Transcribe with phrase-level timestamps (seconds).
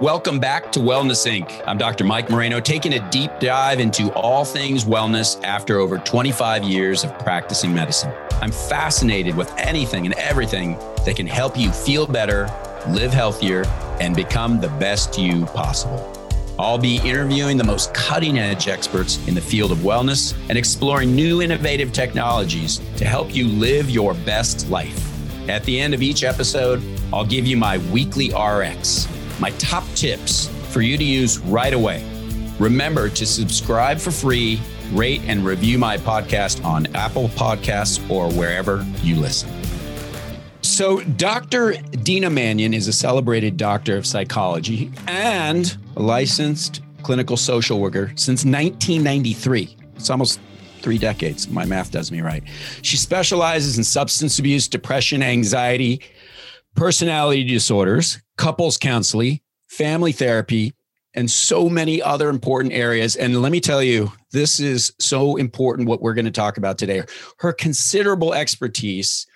[0.00, 1.62] Welcome back to Wellness Inc.
[1.68, 2.02] I'm Dr.
[2.02, 7.16] Mike Moreno, taking a deep dive into all things wellness after over 25 years of
[7.20, 8.12] practicing medicine.
[8.42, 12.50] I'm fascinated with anything and everything that can help you feel better,
[12.88, 13.64] live healthier,
[14.00, 16.12] and become the best you possible.
[16.58, 21.14] I'll be interviewing the most cutting edge experts in the field of wellness and exploring
[21.14, 25.00] new innovative technologies to help you live your best life.
[25.48, 26.82] At the end of each episode,
[27.12, 29.06] I'll give you my weekly RX,
[29.40, 32.04] my top tips for you to use right away.
[32.58, 34.60] Remember to subscribe for free,
[34.92, 39.50] rate and review my podcast on Apple Podcasts or wherever you listen.
[40.62, 41.74] So, Dr.
[42.02, 48.44] Dina Manion is a celebrated doctor of psychology and a licensed clinical social worker since
[48.44, 49.76] 1993.
[49.94, 50.40] It's almost
[50.80, 51.48] three decades.
[51.48, 52.42] My math does me right.
[52.82, 56.00] She specializes in substance abuse, depression, anxiety,
[56.74, 60.74] personality disorders, couples counseling, family therapy,
[61.14, 63.16] and so many other important areas.
[63.16, 66.76] And let me tell you, this is so important what we're going to talk about
[66.76, 67.02] today.
[67.38, 69.26] Her considerable expertise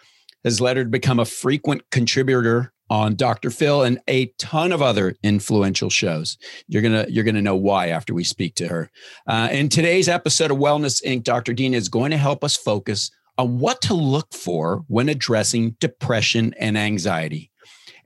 [0.45, 3.50] has led her to become a frequent contributor on Dr.
[3.50, 6.39] Phil and a ton of other influential shows.
[6.69, 8.91] You're gonna you're gonna know why after we speak to her.
[9.27, 11.53] Uh, in today's episode of Wellness Inc., Dr.
[11.53, 16.55] Dina is going to help us focus on what to look for when addressing depression
[16.58, 17.51] and anxiety,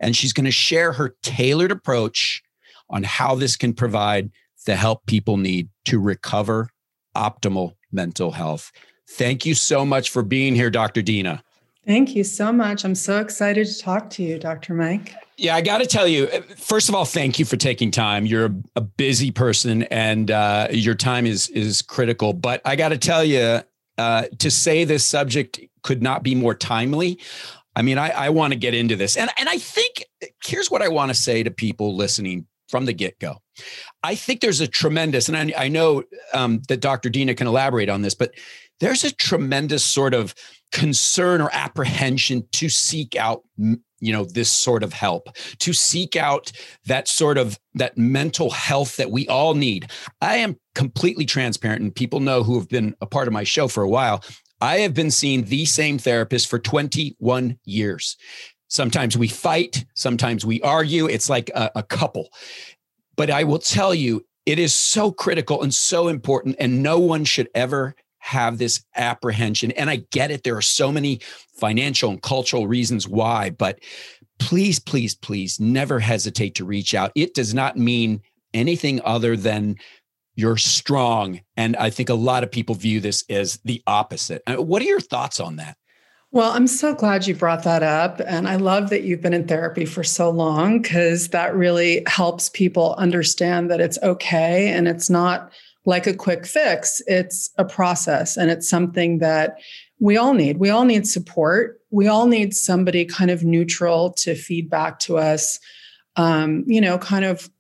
[0.03, 2.43] and she's going to share her tailored approach
[2.91, 4.31] on how this can provide
[4.67, 6.69] the help people need to recover
[7.17, 8.71] optimal mental health.
[9.09, 11.03] Thank you so much for being here, Dr.
[11.03, 11.43] Dina.
[11.87, 12.85] Thank you so much.
[12.85, 14.75] I'm so excited to talk to you, Dr.
[14.75, 15.15] Mike.
[15.37, 18.25] Yeah, I got to tell you, first of all, thank you for taking time.
[18.27, 22.33] You're a, a busy person, and uh, your time is is critical.
[22.33, 23.63] But I got to tell you,
[23.99, 27.19] uh, to say this subject could not be more timely.
[27.75, 30.05] I mean, I, I want to get into this, and and I think
[30.45, 33.39] here's what I want to say to people listening from the get go.
[34.03, 37.11] I think there's a tremendous, and I, I know um, that Dr.
[37.11, 38.33] Dina can elaborate on this, but
[38.81, 40.35] there's a tremendous sort of
[40.73, 43.43] concern or apprehension to seek out
[44.03, 46.51] you know this sort of help to seek out
[46.87, 51.95] that sort of that mental health that we all need i am completely transparent and
[51.95, 54.25] people know who have been a part of my show for a while
[54.63, 58.17] i have been seeing the same therapist for 21 years
[58.69, 62.31] sometimes we fight sometimes we argue it's like a, a couple
[63.17, 67.25] but i will tell you it is so critical and so important and no one
[67.25, 69.73] should ever have this apprehension.
[69.73, 70.45] And I get it.
[70.45, 71.21] There are so many
[71.57, 73.81] financial and cultural reasons why, but
[74.39, 77.11] please, please, please never hesitate to reach out.
[77.17, 78.23] It does not mean
[78.55, 79.77] anything other than
[80.35, 81.41] you're strong.
[81.57, 84.43] And I think a lot of people view this as the opposite.
[84.47, 85.77] Uh, what are your thoughts on that?
[86.31, 88.21] Well, I'm so glad you brought that up.
[88.27, 92.49] And I love that you've been in therapy for so long because that really helps
[92.49, 95.53] people understand that it's okay and it's not
[95.85, 97.03] like a quick fix.
[97.07, 99.59] It's a process and it's something that
[100.01, 100.57] we all need.
[100.57, 101.81] We all need support.
[101.91, 105.59] We all need somebody kind of neutral to feed back to us,
[106.17, 107.51] um, you know, kind of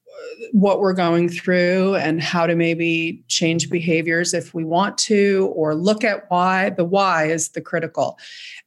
[0.53, 5.75] what we're going through and how to maybe change behaviors if we want to or
[5.75, 8.19] look at why the why is the critical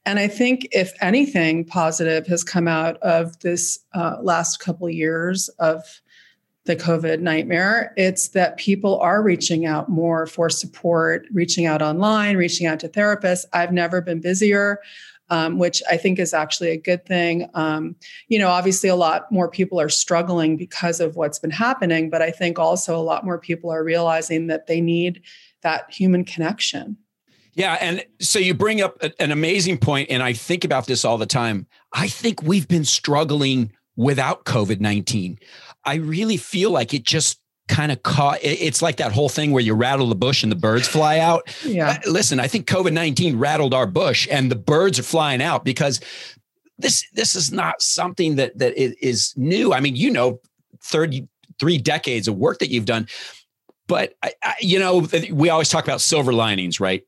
[0.04, 4.92] and i think if anything positive has come out of this uh, last couple of
[4.92, 6.00] years of
[6.66, 7.94] the COVID nightmare.
[7.96, 12.88] It's that people are reaching out more for support, reaching out online, reaching out to
[12.88, 13.44] therapists.
[13.52, 14.80] I've never been busier.
[15.28, 17.50] Um, which I think is actually a good thing.
[17.54, 17.96] Um,
[18.28, 22.22] you know, obviously, a lot more people are struggling because of what's been happening, but
[22.22, 25.22] I think also a lot more people are realizing that they need
[25.62, 26.96] that human connection.
[27.56, 27.78] Yeah.
[27.80, 31.26] And so you bring up an amazing point, and I think about this all the
[31.26, 31.66] time.
[31.92, 35.38] I think we've been struggling without COVID 19.
[35.84, 39.62] I really feel like it just kind of caught it's like that whole thing where
[39.62, 41.52] you rattle the bush and the birds fly out.
[41.64, 41.90] Yeah.
[41.90, 46.00] Uh, listen, I think COVID-19 rattled our bush and the birds are flying out because
[46.78, 49.72] this this is not something that that is new.
[49.72, 50.40] I mean, you know,
[50.82, 53.08] 33 decades of work that you've done.
[53.88, 57.04] But I, I, you know, we always talk about silver linings, right?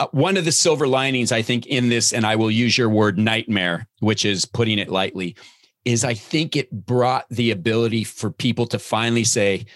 [0.00, 2.88] Uh, one of the silver linings I think in this and I will use your
[2.88, 5.36] word nightmare, which is putting it lightly,
[5.84, 9.66] is I think it brought the ability for people to finally say,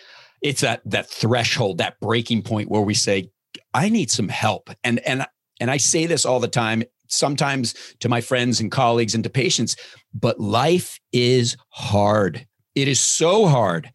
[0.42, 3.30] it's that that threshold, that breaking point where we say,
[3.74, 4.70] I need some help.
[4.84, 5.26] And and
[5.60, 9.30] and I say this all the time, sometimes to my friends and colleagues and to
[9.30, 9.76] patients,
[10.14, 12.46] but life is hard.
[12.74, 13.90] It is so hard.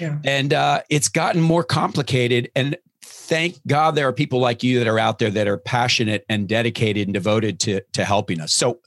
[0.00, 0.18] Yeah.
[0.24, 2.50] And uh, it's gotten more complicated.
[2.56, 6.24] And thank God there are people like you that are out there that are passionate
[6.28, 8.52] and dedicated and devoted to, to helping us.
[8.52, 8.80] So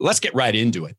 [0.00, 0.96] let's get right into it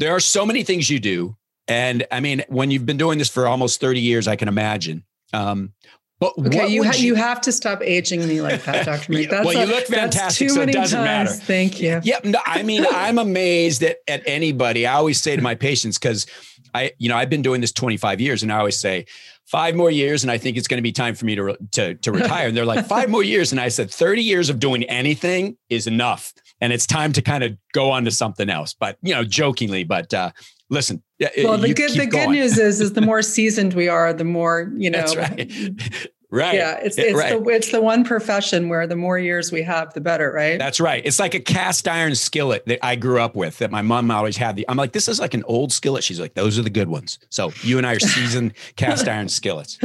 [0.00, 1.36] there are so many things you do
[1.70, 5.04] And I mean, when you've been doing this for almost 30 years, I can imagine.
[5.32, 5.72] Um,
[6.18, 9.12] but okay, you, ha- you, you have to stop aging me like that, Dr.
[9.12, 9.30] Meek.
[9.30, 11.30] That's well, you look fantastic, so it doesn't times.
[11.30, 11.44] matter.
[11.44, 12.00] Thank you.
[12.02, 12.24] Yep.
[12.24, 14.84] No, I mean, I'm amazed at, at anybody.
[14.84, 16.26] I always say to my patients, because
[16.74, 19.06] I, you know, I've been doing this 25 years, and I always say,
[19.46, 21.94] five more years, and I think it's going to be time for me to to,
[21.94, 22.48] to retire.
[22.48, 25.86] and they're like, five more years, and I said, 30 years of doing anything is
[25.86, 28.74] enough, and it's time to kind of go on to something else.
[28.74, 30.32] But you know, jokingly, but uh,
[30.70, 31.02] listen.
[31.44, 34.72] Well, the good the good news is is the more seasoned we are, the more
[34.76, 34.98] you know.
[34.98, 35.52] That's right.
[36.32, 36.54] Right.
[36.54, 36.78] Yeah.
[36.80, 37.42] It's it's right.
[37.42, 40.58] the it's the one profession where the more years we have, the better, right?
[40.60, 41.04] That's right.
[41.04, 44.36] It's like a cast iron skillet that I grew up with that my mom always
[44.36, 44.54] had.
[44.54, 46.04] The I'm like, this is like an old skillet.
[46.04, 47.18] She's like, those are the good ones.
[47.30, 49.76] So you and I are seasoned cast iron skillets.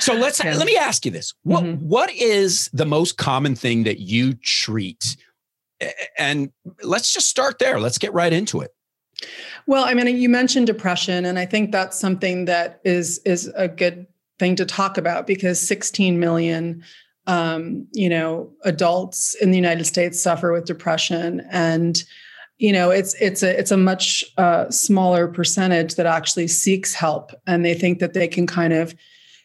[0.00, 0.56] So let's yeah.
[0.56, 1.34] let me ask you this.
[1.42, 1.86] What mm-hmm.
[1.86, 5.16] what is the most common thing that you treat?
[6.16, 6.52] And
[6.82, 7.78] let's just start there.
[7.78, 8.74] Let's get right into it.
[9.66, 13.68] Well, I mean, you mentioned depression, and I think that's something that is is a
[13.68, 14.06] good
[14.38, 16.82] thing to talk about because 16 million
[17.28, 21.46] um, you know adults in the united states suffer with depression.
[21.50, 22.02] And
[22.58, 27.32] you know it's it's a it's a much uh, smaller percentage that actually seeks help
[27.46, 28.94] and they think that they can kind of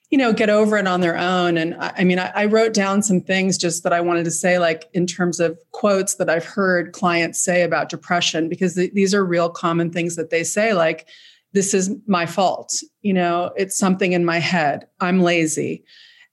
[0.10, 2.74] you know get over it on their own and i, I mean I, I, wrote
[2.74, 6.30] down some things just that i wanted to say like in terms of quotes that
[6.30, 10.44] i've heard clients say about depression because th- these are real common things that they
[10.44, 11.08] say like
[11.54, 12.84] this is my fault.
[13.02, 14.86] You know, it's something in my head.
[15.00, 15.84] I'm lazy.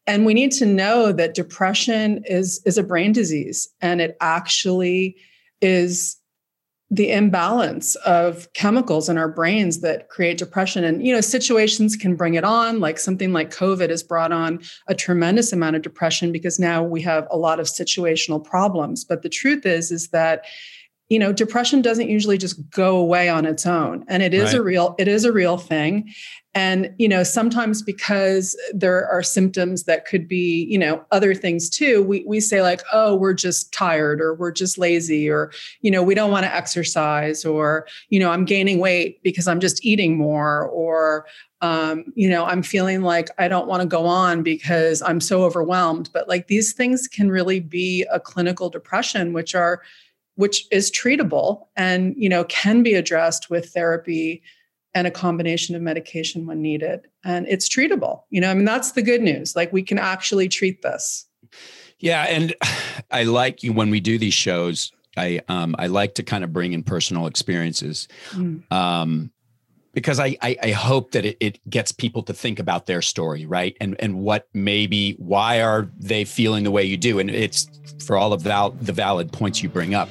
[0.06, 5.17] And we need to know that depression is, is a brain disease and it actually
[5.62, 6.17] is
[6.91, 10.85] the imbalance of chemicals in our brains that create depression.
[10.85, 14.61] And you know situations can bring it on like something like covid has brought on
[14.87, 19.05] a tremendous amount of depression because now we have a lot of situational problems.
[19.05, 20.45] But the truth is is that
[21.14, 24.55] you know depression doesn't usually just go away on its own and it is right.
[24.55, 26.12] a real it is a real thing
[26.56, 31.70] and you know sometimes because there are symptoms that could be you know other things
[31.70, 35.52] too we we say like oh we're just tired or we're just lazy or
[35.82, 39.61] you know we don't want to exercise or you know i'm gaining weight because i'm
[39.61, 41.26] just eating more or
[41.61, 45.44] um, you know i'm feeling like i don't want to go on because i'm so
[45.44, 49.81] overwhelmed but like these things can really be a clinical depression which are
[50.37, 54.43] which is treatable and you know can be addressed with therapy
[54.95, 57.01] and a combination of medication when needed.
[57.25, 58.23] And it's treatable.
[58.31, 59.57] You know i mean that's the good news.
[59.57, 61.27] Like we can actually treat this.
[61.99, 62.55] Yeah and
[63.11, 66.53] i like you when we do these shows i um i like to kind of
[66.53, 68.09] bring in personal experiences.
[68.31, 68.71] Mm.
[68.73, 69.31] um
[69.94, 73.46] because I, I, I hope that it, it gets people to think about their story,
[73.46, 73.76] right?
[73.81, 77.20] And and what maybe why are they feeling the way you do?
[77.20, 77.69] And it's
[78.05, 80.08] for all of val- the valid points you bring up.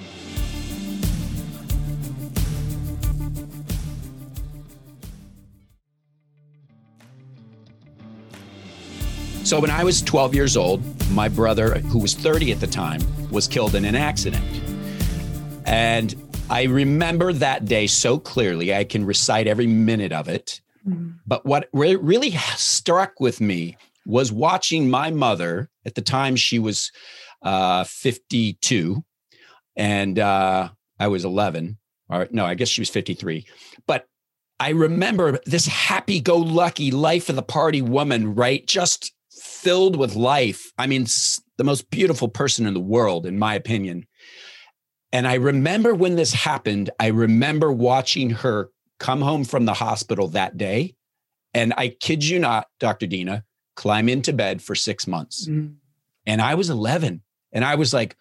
[9.43, 10.81] So when I was 12 years old,
[11.11, 14.43] my brother, who was 30 at the time, was killed in an accident.
[15.65, 16.15] And
[16.49, 18.73] I remember that day so clearly.
[18.73, 20.61] I can recite every minute of it.
[20.87, 21.11] Mm-hmm.
[21.25, 25.69] But what re- really struck with me was watching my mother.
[25.85, 26.91] At the time, she was
[27.41, 29.03] uh, 52,
[29.75, 30.69] and uh,
[30.99, 31.77] I was 11.
[32.09, 33.45] Or no, I guess she was 53.
[33.87, 34.07] But
[34.59, 38.65] I remember this happy go lucky life of the party woman, right?
[38.67, 40.71] Just filled with life.
[40.77, 41.07] I mean,
[41.57, 44.05] the most beautiful person in the world, in my opinion.
[45.13, 50.27] And I remember when this happened, I remember watching her come home from the hospital
[50.29, 50.95] that day.
[51.53, 53.05] And I kid you not, Dr.
[53.05, 53.43] Dina,
[53.75, 55.47] climb into bed for six months.
[55.47, 55.75] Mm.
[56.25, 58.17] And I was 11 and I was like,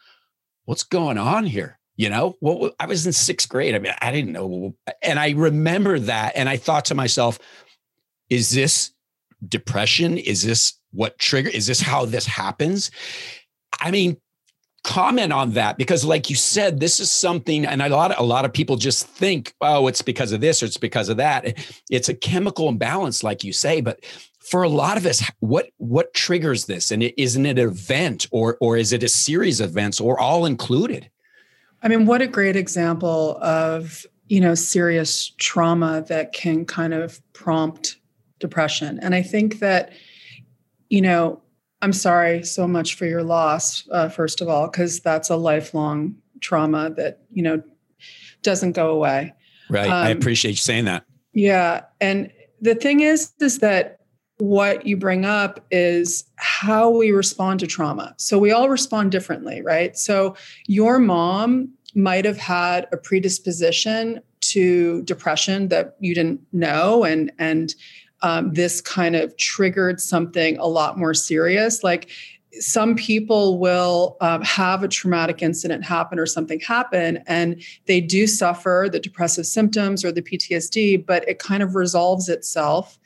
[0.66, 1.78] what's going on here?
[1.96, 3.74] You know, well, I was in sixth grade.
[3.74, 4.74] I mean, I didn't know.
[5.02, 6.32] And I remember that.
[6.36, 7.38] And I thought to myself,
[8.28, 8.92] is this
[9.46, 10.18] depression?
[10.18, 11.48] Is this what trigger?
[11.48, 12.90] Is this how this happens?
[13.80, 14.18] I mean,
[14.84, 18.22] comment on that because like you said this is something and a lot of, a
[18.22, 21.56] lot of people just think oh it's because of this or it's because of that.
[21.88, 24.04] It's a chemical imbalance like you say but
[24.40, 26.90] for a lot of us what what triggers this?
[26.90, 30.18] And is isn't it an event or or is it a series of events or
[30.18, 31.08] all included?
[31.82, 37.20] I mean what a great example of you know serious trauma that can kind of
[37.34, 37.98] prompt
[38.40, 38.98] depression.
[39.00, 39.92] And i think that
[40.90, 41.41] you know
[41.82, 46.16] I'm sorry so much for your loss, uh, first of all, because that's a lifelong
[46.40, 47.62] trauma that, you know,
[48.42, 49.34] doesn't go away.
[49.68, 49.86] Right.
[49.86, 51.04] Um, I appreciate you saying that.
[51.34, 51.82] Yeah.
[52.00, 53.98] And the thing is, is that
[54.38, 58.14] what you bring up is how we respond to trauma.
[58.16, 59.96] So we all respond differently, right?
[59.96, 60.36] So
[60.66, 67.74] your mom might have had a predisposition to depression that you didn't know and and
[68.22, 72.10] um, this kind of triggered something a lot more serious like
[72.60, 78.26] some people will um, have a traumatic incident happen or something happen and they do
[78.26, 82.98] suffer the depressive symptoms or the ptsd but it kind of resolves itself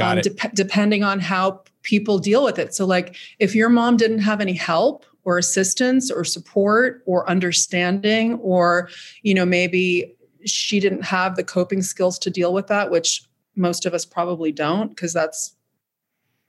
[0.00, 0.22] um, it.
[0.22, 4.40] de- depending on how people deal with it so like if your mom didn't have
[4.40, 8.88] any help or assistance or support or understanding or
[9.22, 10.14] you know maybe
[10.46, 13.26] she didn't have the coping skills to deal with that which
[13.56, 15.54] most of us probably don't because that's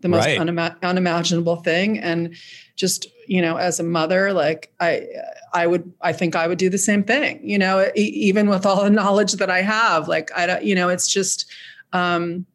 [0.01, 0.39] the most right.
[0.39, 2.35] unima- unimaginable thing and
[2.75, 5.07] just you know as a mother like i
[5.53, 8.65] i would i think i would do the same thing you know e- even with
[8.65, 11.49] all the knowledge that i have like i don't you know it's just
[11.93, 12.45] um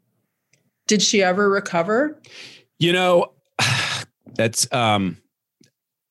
[0.87, 2.21] did she ever recover
[2.79, 3.33] you know
[4.35, 5.17] that's um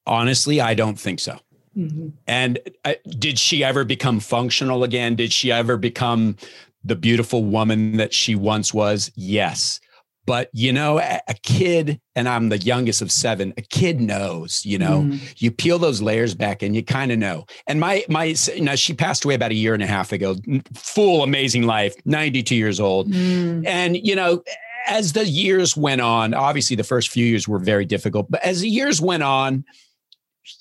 [0.07, 1.39] honestly i don't think so
[1.77, 2.09] mm-hmm.
[2.27, 6.35] and uh, did she ever become functional again did she ever become
[6.83, 9.11] the beautiful woman that she once was?
[9.15, 9.79] Yes.
[10.25, 13.51] But you know, a, kid, and I'm the youngest of seven.
[13.57, 14.63] A kid knows.
[14.63, 15.41] You know, mm.
[15.41, 17.47] you peel those layers back, and you kind of know.
[17.65, 20.35] And my my, you know, she passed away about a year and a half ago.
[20.75, 23.65] Full amazing life, 92 years old, mm.
[23.65, 24.43] and you know,
[24.87, 28.61] as the years went on, obviously the first few years were very difficult, but as
[28.61, 29.65] the years went on,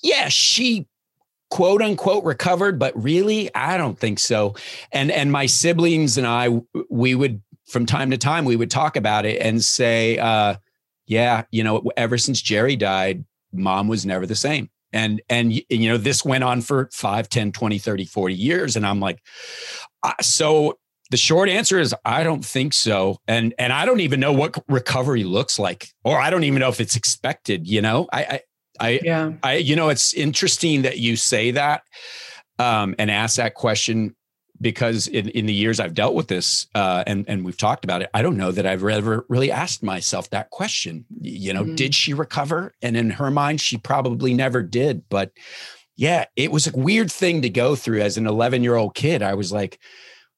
[0.01, 0.87] yeah, she
[1.49, 4.55] quote unquote recovered, but really, I don't think so.
[4.91, 8.95] And and my siblings and I, we would from time to time we would talk
[8.95, 10.55] about it and say, uh,
[11.05, 14.69] yeah, you know, ever since Jerry died, mom was never the same.
[14.91, 18.75] And and you know, this went on for 5, 10, 20, 30, 40 years.
[18.75, 19.19] And I'm like,
[20.03, 20.77] uh, so
[21.11, 23.17] the short answer is I don't think so.
[23.27, 26.69] And and I don't even know what recovery looks like, or I don't even know
[26.69, 27.67] if it's expected.
[27.67, 28.41] You know, I, I
[28.79, 29.33] I, yeah.
[29.43, 31.83] I, you know, it's interesting that you say that
[32.57, 34.15] um, and ask that question
[34.61, 38.01] because in, in the years I've dealt with this uh, and and we've talked about
[38.01, 41.05] it, I don't know that I've ever really asked myself that question.
[41.21, 41.75] You know, mm-hmm.
[41.75, 42.73] did she recover?
[42.81, 45.03] And in her mind, she probably never did.
[45.09, 45.31] But
[45.95, 49.21] yeah, it was a weird thing to go through as an 11 year old kid.
[49.21, 49.79] I was like,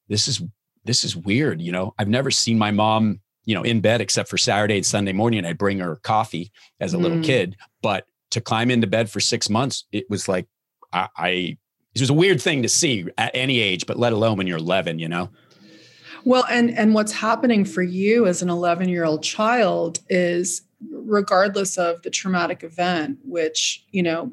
[0.08, 0.42] this is
[0.84, 1.62] this is weird.
[1.62, 4.86] You know, I've never seen my mom you know in bed except for Saturday and
[4.86, 5.46] Sunday morning.
[5.46, 7.02] I'd bring her coffee as a mm.
[7.02, 10.48] little kid, but to climb into bed for six months, it was like
[10.92, 11.58] I, I
[11.94, 14.58] it was a weird thing to see at any age, but let alone when you're
[14.58, 15.30] 11, you know.
[16.24, 20.62] Well, and and what's happening for you as an 11 year old child is,
[20.92, 24.32] regardless of the traumatic event, which you know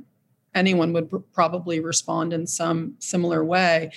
[0.54, 3.90] anyone would probably respond in some similar way,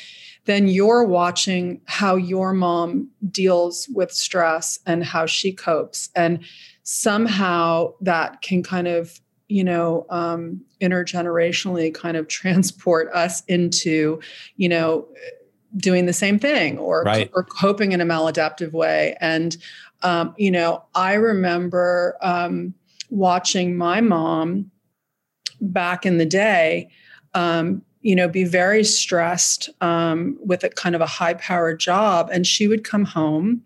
[0.45, 6.39] then you're watching how your mom deals with stress and how she copes, and
[6.83, 9.19] somehow that can kind of
[9.51, 14.19] you know um, intergenerationally kind of transport us into
[14.55, 15.07] you know
[15.77, 17.29] doing the same thing or right.
[17.33, 19.57] or coping in a maladaptive way and
[20.03, 22.73] um, you know i remember um,
[23.09, 24.71] watching my mom
[25.59, 26.89] back in the day
[27.33, 32.29] um, you know be very stressed um, with a kind of a high powered job
[32.31, 33.61] and she would come home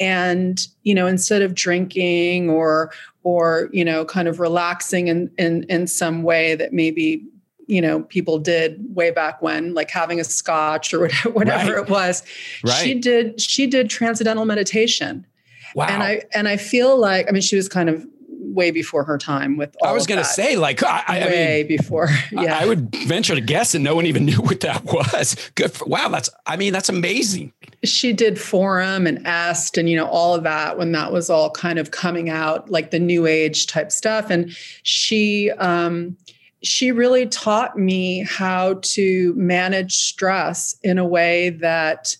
[0.00, 5.64] and you know instead of drinking or or you know kind of relaxing in in
[5.64, 7.24] in some way that maybe
[7.66, 11.82] you know people did way back when like having a scotch or whatever, right.
[11.84, 12.22] it was
[12.64, 12.72] right.
[12.74, 15.26] she did she did transcendental meditation
[15.74, 18.06] wow and i and i feel like i mean she was kind of
[18.54, 21.76] way before her time with I was going to say like I, I way mean,
[21.76, 25.36] before yeah I, would venture to guess and no one even knew what that was.
[25.54, 27.52] Good for, wow that's I mean that's amazing.
[27.84, 31.50] She did forum and est and you know all of that when that was all
[31.50, 34.30] kind of coming out like the new age type stuff.
[34.30, 36.16] And she um
[36.62, 42.16] she really taught me how to manage stress in a way that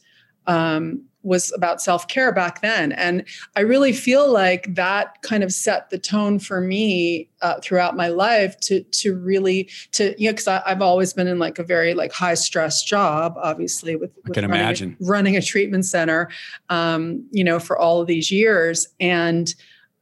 [0.46, 2.92] um was about self care back then.
[2.92, 3.24] And
[3.56, 8.08] I really feel like that kind of set the tone for me uh, throughout my
[8.08, 11.94] life to to really to you know because I've always been in like a very
[11.94, 15.86] like high stress job, obviously with, with I can running imagine a, running a treatment
[15.86, 16.30] center,
[16.68, 19.52] um, you know, for all of these years and.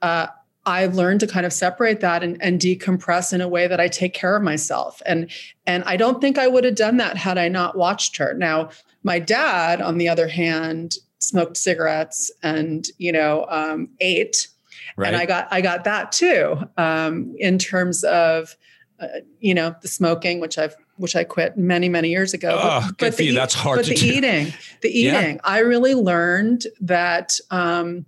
[0.02, 0.26] Uh,
[0.64, 3.88] I've learned to kind of separate that and, and, decompress in a way that I
[3.88, 5.02] take care of myself.
[5.04, 5.28] And
[5.66, 8.34] and I don't think I would have done that had I not watched her.
[8.34, 8.70] Now,
[9.02, 14.48] my dad, on the other hand, smoked cigarettes and you know um, ate
[14.96, 15.08] right.
[15.08, 18.56] and i got i got that too um, in terms of
[19.00, 19.06] uh,
[19.40, 22.98] you know the smoking which i've which i quit many many years ago oh, but,
[22.98, 24.06] but the, that's hard but the do.
[24.06, 24.52] eating
[24.82, 25.40] the eating yeah.
[25.44, 28.04] i really learned that um,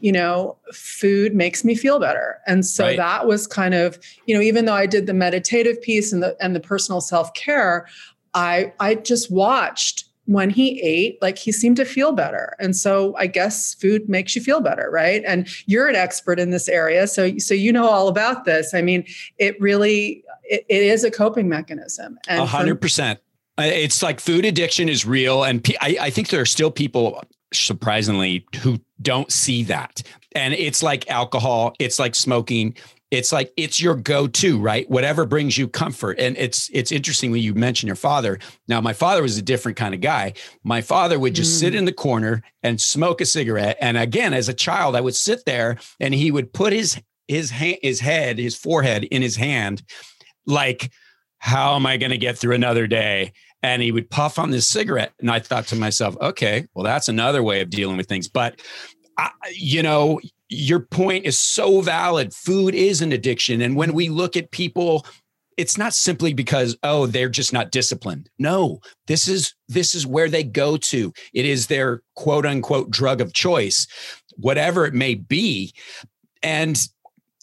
[0.00, 2.38] you know, food makes me feel better.
[2.46, 2.96] And so right.
[2.96, 6.36] that was kind of, you know, even though I did the meditative piece and the
[6.40, 7.88] and the personal self-care,
[8.34, 12.54] I I just watched when he ate, like he seemed to feel better.
[12.60, 15.22] And so I guess food makes you feel better, right?
[15.26, 17.06] And you're an expert in this area.
[17.06, 18.74] So so you know all about this.
[18.74, 19.06] I mean,
[19.38, 22.18] it really it, it is a coping mechanism.
[22.28, 23.20] A hundred percent.
[23.56, 25.44] It's like food addiction is real.
[25.44, 30.02] And I, I think there are still people surprisingly who don't see that.
[30.32, 32.76] And it's like alcohol, it's like smoking,
[33.10, 34.88] it's like it's your go-to right?
[34.90, 36.18] Whatever brings you comfort.
[36.18, 38.38] And it's it's interesting when you mention your father.
[38.66, 40.34] Now my father was a different kind of guy.
[40.62, 41.60] My father would just mm.
[41.60, 43.78] sit in the corner and smoke a cigarette.
[43.80, 47.50] And again as a child i would sit there and he would put his his
[47.50, 49.82] hand his head his forehead in his hand
[50.46, 50.90] like
[51.38, 53.32] how am i going to get through another day?
[53.62, 55.12] And he would puff on this cigarette.
[55.20, 58.28] And i thought to myself okay well that's another way of dealing with things.
[58.28, 58.60] But
[59.16, 62.32] I, you know your point is so valid.
[62.32, 63.60] Food is an addiction.
[63.60, 65.06] And when we look at people,
[65.56, 68.30] it's not simply because oh they're just not disciplined.
[68.38, 71.12] No this is this is where they go to.
[71.32, 73.86] It is their quote unquote drug of choice
[74.36, 75.74] whatever it may be.
[76.42, 76.78] And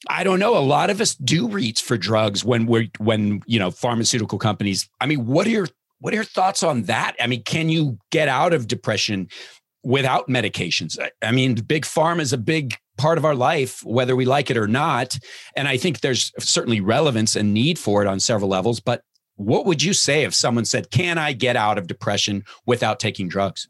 [0.07, 3.57] i don't know a lot of us do reach for drugs when we're when you
[3.57, 5.67] know pharmaceutical companies i mean what are your
[5.99, 7.15] what are your thoughts on that?
[7.19, 9.27] I mean can you get out of depression
[9.83, 10.97] without medications?
[11.23, 14.49] I mean the big pharma is a big part of our life, whether we like
[14.49, 15.17] it or not.
[15.55, 18.79] And I think there's certainly relevance and need for it on several levels.
[18.79, 19.01] But
[19.35, 23.27] what would you say if someone said, Can I get out of depression without taking
[23.27, 23.67] drugs?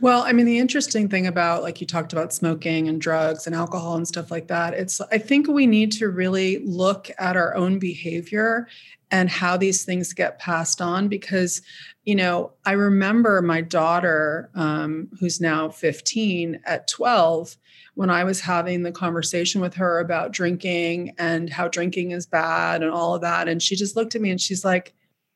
[0.00, 3.54] Well, I mean, the interesting thing about, like you talked about smoking and drugs and
[3.54, 7.54] alcohol and stuff like that, it's, I think we need to really look at our
[7.54, 8.68] own behavior
[9.10, 11.62] and how these things get passed on because,
[12.04, 17.56] you know, I remember my daughter, um, who's now 15, at 12,
[17.94, 22.82] when I was having the conversation with her about drinking and how drinking is bad
[22.82, 23.48] and all of that.
[23.48, 24.94] And she just looked at me and she's like,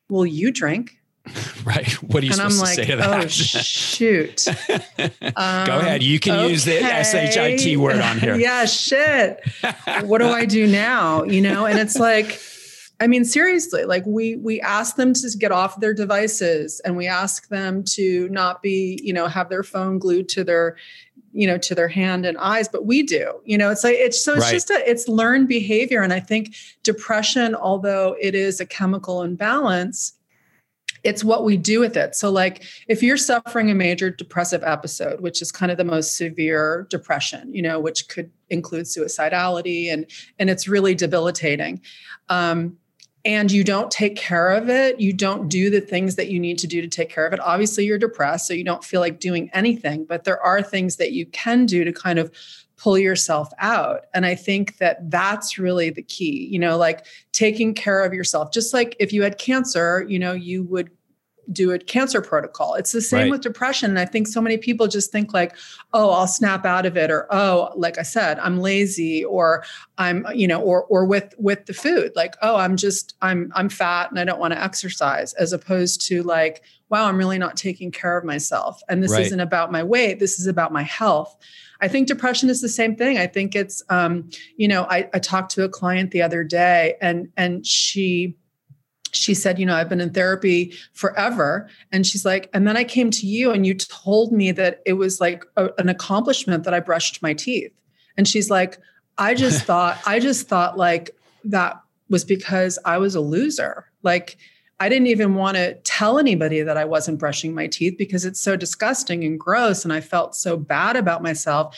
[0.08, 0.98] Well, you drink.
[1.64, 1.92] Right.
[2.02, 3.24] What are you and supposed I'm like, to say to that?
[3.24, 4.48] Oh, shoot.
[5.36, 6.02] um, Go ahead.
[6.02, 6.50] You can okay.
[6.50, 8.36] use the SHIT word on here.
[8.38, 9.40] yeah, shit.
[10.04, 11.24] what do I do now?
[11.24, 12.40] You know, and it's like,
[13.00, 17.06] I mean, seriously, like we we ask them to get off their devices and we
[17.06, 20.76] ask them to not be, you know, have their phone glued to their
[21.38, 24.22] you know to their hand and eyes but we do you know it's like it's
[24.22, 24.52] so it's right.
[24.52, 30.14] just a it's learned behavior and i think depression although it is a chemical imbalance
[31.04, 35.20] it's what we do with it so like if you're suffering a major depressive episode
[35.20, 40.06] which is kind of the most severe depression you know which could include suicidality and
[40.40, 41.80] and it's really debilitating
[42.30, 42.76] um
[43.24, 46.58] and you don't take care of it, you don't do the things that you need
[46.58, 47.40] to do to take care of it.
[47.40, 51.12] Obviously, you're depressed, so you don't feel like doing anything, but there are things that
[51.12, 52.30] you can do to kind of
[52.76, 54.06] pull yourself out.
[54.14, 58.52] And I think that that's really the key, you know, like taking care of yourself.
[58.52, 60.90] Just like if you had cancer, you know, you would
[61.52, 62.74] do a cancer protocol.
[62.74, 63.30] It's the same right.
[63.30, 63.90] with depression.
[63.90, 65.56] And I think so many people just think like,
[65.92, 69.64] oh, I'll snap out of it, or oh, like I said, I'm lazy, or
[69.96, 73.68] I'm, you know, or or with with the food, like, oh, I'm just I'm I'm
[73.68, 77.56] fat and I don't want to exercise, as opposed to like, wow, I'm really not
[77.56, 78.80] taking care of myself.
[78.88, 79.22] And this right.
[79.22, 81.36] isn't about my weight, this is about my health.
[81.80, 83.18] I think depression is the same thing.
[83.18, 86.96] I think it's um, you know, I, I talked to a client the other day
[87.00, 88.36] and and she
[89.12, 91.68] she said, You know, I've been in therapy forever.
[91.92, 94.94] And she's like, And then I came to you and you told me that it
[94.94, 97.72] was like a, an accomplishment that I brushed my teeth.
[98.16, 98.78] And she's like,
[99.16, 101.10] I just thought, I just thought like
[101.44, 103.86] that was because I was a loser.
[104.02, 104.38] Like,
[104.80, 108.40] I didn't even want to tell anybody that I wasn't brushing my teeth because it's
[108.40, 109.82] so disgusting and gross.
[109.82, 111.76] And I felt so bad about myself.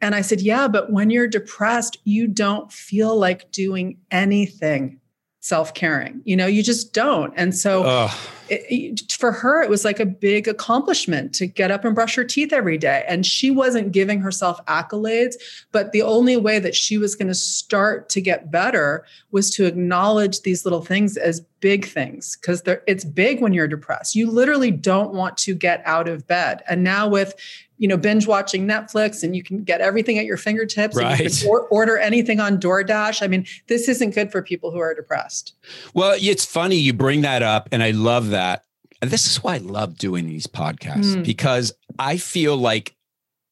[0.00, 5.00] And I said, Yeah, but when you're depressed, you don't feel like doing anything
[5.40, 7.32] self-caring you know you just don't.
[7.36, 8.08] And so
[8.48, 12.14] it, it, for her it was like a big accomplishment to get up and brush
[12.16, 13.04] her teeth every day.
[13.08, 15.34] And she wasn't giving herself accolades
[15.72, 19.66] but the only way that she was going to start to get better was to
[19.66, 24.14] acknowledge these little things as big things because it's big when you're depressed.
[24.14, 26.62] You literally don't want to get out of bed.
[26.68, 27.34] And now with
[27.80, 30.94] you know, binge watching Netflix and you can get everything at your fingertips.
[30.94, 31.18] Right.
[31.18, 33.22] And you can or- order anything on DoorDash.
[33.22, 35.54] I mean, this isn't good for people who are depressed.
[35.94, 38.64] Well, it's funny you bring that up, and I love that.
[39.00, 41.24] And this is why I love doing these podcasts mm.
[41.24, 42.94] because I feel like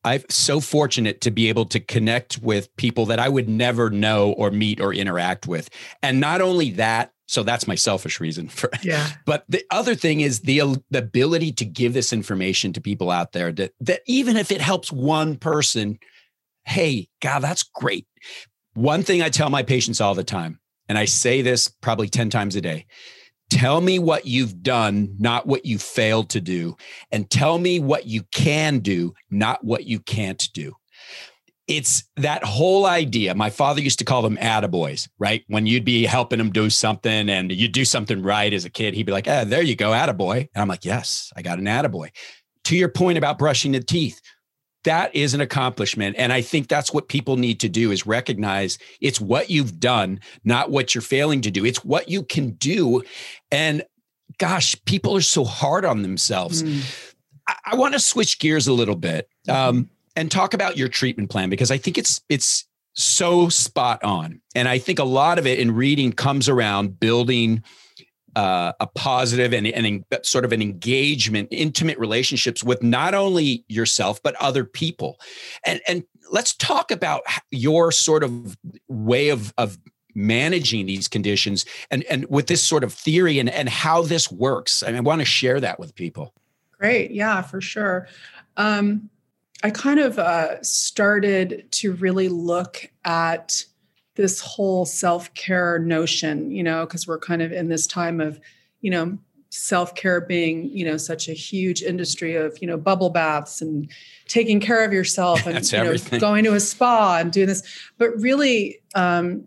[0.04, 4.32] I'm so fortunate to be able to connect with people that I would never know
[4.32, 5.70] or meet or interact with.
[6.02, 8.84] And not only that, so that's my selfish reason for it.
[8.84, 10.60] yeah but the other thing is the,
[10.90, 14.60] the ability to give this information to people out there that, that even if it
[14.60, 15.98] helps one person
[16.64, 18.06] hey god that's great
[18.74, 22.30] one thing i tell my patients all the time and i say this probably 10
[22.30, 22.86] times a day
[23.50, 26.76] Tell me what you've done, not what you failed to do.
[27.10, 30.74] And tell me what you can do, not what you can't do.
[31.68, 33.34] It's that whole idea.
[33.34, 35.44] My father used to call them attaboys, right?
[35.48, 38.94] When you'd be helping him do something and you'd do something right as a kid,
[38.94, 40.48] he'd be like, eh, there you go, attaboy.
[40.54, 42.08] And I'm like, yes, I got an attaboy.
[42.64, 44.20] To your point about brushing the teeth,
[44.84, 48.78] that is an accomplishment and i think that's what people need to do is recognize
[49.00, 53.02] it's what you've done not what you're failing to do it's what you can do
[53.50, 53.84] and
[54.38, 56.82] gosh people are so hard on themselves mm.
[57.48, 61.30] I, I want to switch gears a little bit um, and talk about your treatment
[61.30, 65.46] plan because i think it's it's so spot on and i think a lot of
[65.46, 67.62] it in reading comes around building
[68.36, 74.22] uh, a positive and, and sort of an engagement, intimate relationships with not only yourself
[74.22, 75.18] but other people.
[75.64, 79.76] And and let's talk about your sort of way of of
[80.14, 84.84] managing these conditions and and with this sort of theory and and how this works.
[84.84, 86.32] I, mean, I want to share that with people.
[86.78, 88.06] Great, yeah, for sure.
[88.56, 89.10] Um,
[89.62, 93.64] I kind of uh, started to really look at
[94.14, 98.40] this whole self-care notion you know because we're kind of in this time of
[98.80, 99.16] you know
[99.50, 103.90] self-care being you know such a huge industry of you know bubble baths and
[104.26, 107.62] taking care of yourself and you know, going to a spa and doing this
[107.96, 109.46] but really um,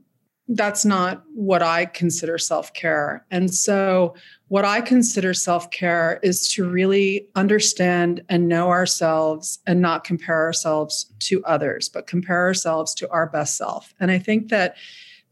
[0.55, 3.25] that's not what I consider self care.
[3.31, 4.15] And so,
[4.51, 10.41] what I consider self care is to really understand and know ourselves and not compare
[10.41, 13.93] ourselves to others, but compare ourselves to our best self.
[14.01, 14.75] And I think that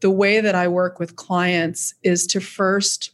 [0.00, 3.10] the way that I work with clients is to first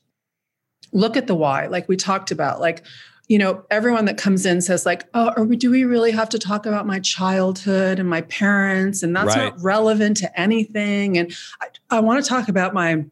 [0.92, 2.84] look at the why, like we talked about, like,
[3.26, 6.28] you know, everyone that comes in says like, "Oh, are we, do we really have
[6.28, 9.52] to talk about my childhood and my parents?" And that's right.
[9.52, 11.18] not relevant to anything.
[11.18, 13.06] And I, I want to talk about my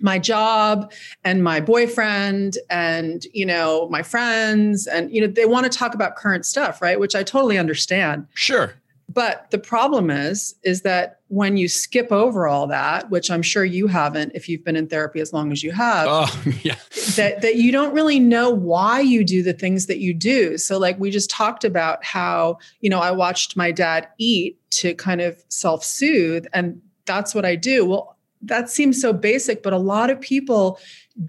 [0.00, 0.92] my job
[1.24, 5.94] and my boyfriend and you know my friends and you know they want to talk
[5.94, 8.74] about current stuff right which i totally understand sure
[9.08, 13.64] but the problem is, is that when you skip over all that, which I'm sure
[13.64, 16.76] you haven't if you've been in therapy as long as you have, oh, yeah.
[17.16, 20.58] that, that you don't really know why you do the things that you do.
[20.58, 24.94] So, like we just talked about how, you know, I watched my dad eat to
[24.94, 27.86] kind of self soothe, and that's what I do.
[27.86, 30.78] Well, that seems so basic, but a lot of people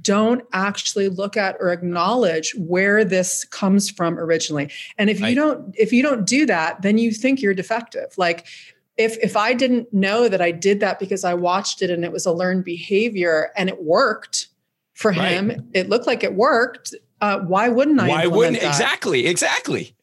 [0.02, 4.70] don't actually look at or acknowledge where this comes from originally.
[4.98, 8.14] And if you don't if you don't do that, then you think you're defective.
[8.18, 8.46] Like
[8.98, 12.12] if if I didn't know that I did that because I watched it and it
[12.12, 14.48] was a learned behavior and it worked
[14.94, 15.32] for right.
[15.32, 16.94] him, it looked like it worked.
[17.22, 18.08] Uh, why wouldn't I?
[18.10, 18.68] Why wouldn't that?
[18.68, 19.96] exactly exactly?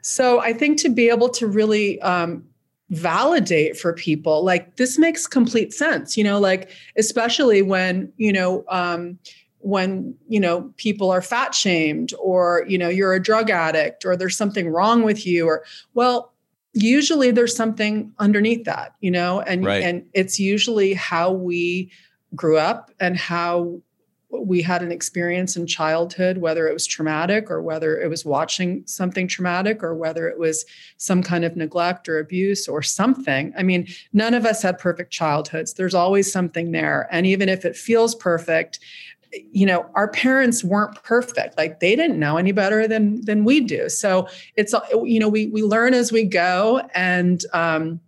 [0.00, 2.44] So I think to be able to really um,
[2.90, 8.64] validate for people like this makes complete sense you know like especially when you know
[8.68, 9.18] um
[9.58, 14.16] when you know people are fat shamed or you know you're a drug addict or
[14.16, 16.32] there's something wrong with you or well
[16.72, 19.82] usually there's something underneath that you know and right.
[19.82, 21.90] and it's usually how we
[22.34, 23.80] grew up and how
[24.30, 28.82] we had an experience in childhood, whether it was traumatic or whether it was watching
[28.86, 30.66] something traumatic or whether it was
[30.98, 33.52] some kind of neglect or abuse or something.
[33.56, 35.74] I mean, none of us had perfect childhoods.
[35.74, 37.08] There's always something there.
[37.10, 38.80] And even if it feels perfect,
[39.52, 43.60] you know our parents weren't perfect like they didn't know any better than than we
[43.60, 48.00] do so it's you know we we learn as we go and um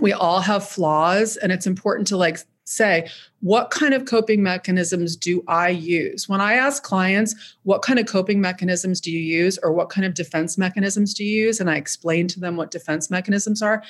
[0.00, 3.08] we all have flaws and it's important to like say,
[3.40, 6.28] what kind of coping mechanisms do I use?
[6.28, 10.06] When I ask clients, what kind of coping mechanisms do you use or what kind
[10.06, 11.60] of defense mechanisms do you use?
[11.60, 13.82] And I explain to them what defense mechanisms are,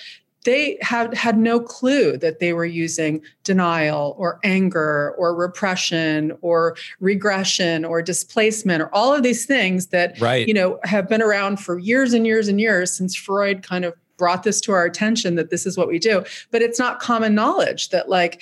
[0.44, 6.76] they had had no clue that they were using denial or anger or repression or
[7.00, 10.46] regression or displacement or all of these things that right.
[10.46, 13.94] you know have been around for years and years and years since Freud kind of
[14.16, 17.34] brought this to our attention that this is what we do but it's not common
[17.34, 18.40] knowledge that like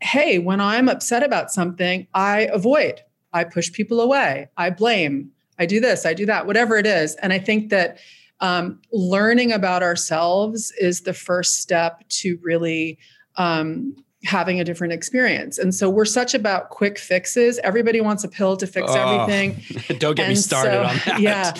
[0.00, 5.66] hey, when I'm upset about something, I avoid, I push people away, I blame, I
[5.66, 7.14] do this, I do that, whatever it is.
[7.16, 7.98] And I think that
[8.40, 12.98] um, learning about ourselves is the first step to really
[13.36, 15.58] um, having a different experience.
[15.58, 17.58] And so we're such about quick fixes.
[17.64, 19.62] Everybody wants a pill to fix oh, everything.
[19.98, 21.20] Don't get and me started so, on that.
[21.20, 21.54] Yeah.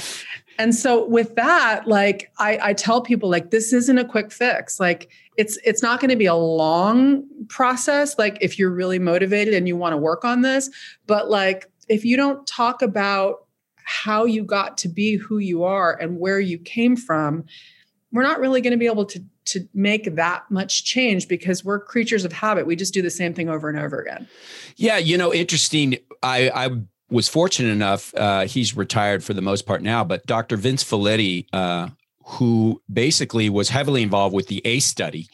[0.59, 4.81] And so with that, like I, I tell people, like this isn't a quick fix.
[4.81, 8.18] Like it's it's not going to be a long process.
[8.18, 10.68] Like if you're really motivated and you want to work on this,
[11.07, 13.46] but like if you don't talk about
[13.77, 17.44] how you got to be who you are and where you came from,
[18.12, 21.79] we're not really going to be able to to make that much change because we're
[21.79, 22.66] creatures of habit.
[22.66, 24.29] We just do the same thing over and over again.
[24.77, 25.98] Yeah, you know, interesting.
[26.20, 26.70] I I
[27.11, 28.12] was fortunate enough.
[28.14, 30.57] Uh, he's retired for the most part now, but Dr.
[30.57, 31.88] Vince Felitti, uh,
[32.28, 35.28] who basically was heavily involved with the ACE study.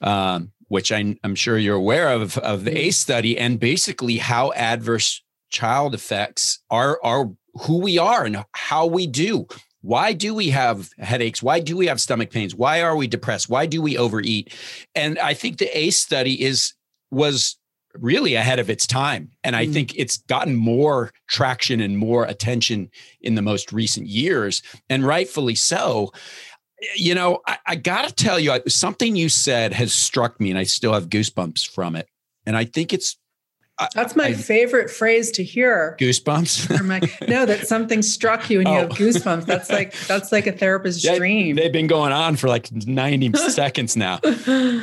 [0.00, 4.52] Um, which I, am sure you're aware of, of the ACE study, and basically how
[4.52, 7.30] adverse child effects are are
[7.62, 9.46] who we are and how we do.
[9.80, 11.42] Why do we have headaches?
[11.42, 12.54] Why do we have stomach pains?
[12.54, 13.48] Why are we depressed?
[13.48, 14.54] Why do we overeat?
[14.94, 16.74] And I think the ACE study is
[17.10, 17.56] was
[18.00, 19.30] really ahead of its time.
[19.44, 19.72] And I mm.
[19.72, 25.54] think it's gotten more traction and more attention in the most recent years, and rightfully
[25.54, 26.12] so.
[26.96, 30.58] You know, I, I got to tell you, something you said has struck me, and
[30.58, 32.08] I still have goosebumps from it.
[32.46, 33.16] And I think it's
[33.94, 35.96] that's my I, favorite phrase to hear.
[36.00, 37.28] Goosebumps.
[37.28, 38.80] no, that something struck you and you oh.
[38.80, 39.46] have goosebumps.
[39.46, 41.56] That's like that's like a therapist's they, dream.
[41.56, 44.20] They've been going on for like 90 seconds now.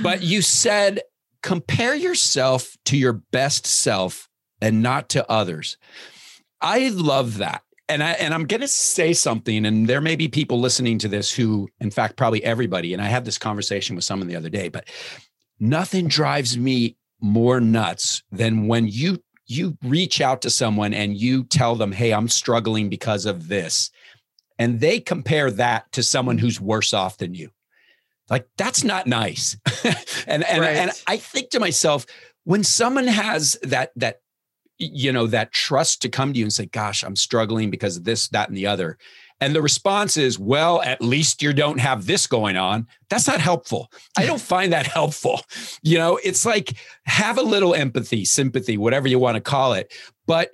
[0.03, 1.01] But you said
[1.45, 4.27] compare yourself to your best self
[4.61, 5.77] and not to others.
[6.59, 7.61] I love that.
[7.87, 11.07] And I and I'm going to say something and there may be people listening to
[11.07, 14.49] this who in fact probably everybody and I had this conversation with someone the other
[14.49, 14.89] day, but
[15.59, 21.43] nothing drives me more nuts than when you you reach out to someone and you
[21.43, 23.91] tell them, "Hey, I'm struggling because of this."
[24.57, 27.51] And they compare that to someone who's worse off than you.
[28.29, 29.57] Like that's not nice.
[30.27, 30.77] and and right.
[30.77, 32.05] and I think to myself,
[32.43, 34.21] when someone has that that
[34.77, 38.03] you know that trust to come to you and say, "Gosh, I'm struggling because of
[38.03, 38.97] this, that, and the other,"
[39.41, 42.87] and the response is, well, at least you don't have this going on.
[43.09, 43.91] That's not helpful.
[44.17, 45.41] I don't find that helpful.
[45.81, 46.73] You know, it's like
[47.05, 49.93] have a little empathy, sympathy, whatever you want to call it.
[50.25, 50.51] But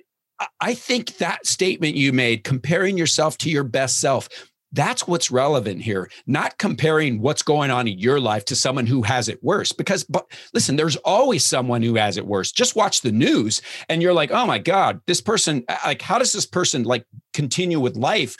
[0.60, 4.28] I think that statement you made, comparing yourself to your best self,
[4.72, 9.02] that's what's relevant here, not comparing what's going on in your life to someone who
[9.02, 9.72] has it worse.
[9.72, 12.50] Because, but listen, there's always someone who has it worse.
[12.50, 16.18] Just watch the news and you're like, oh my God, this person, uh, like, how
[16.18, 17.04] does this person like
[17.34, 18.36] continue with life?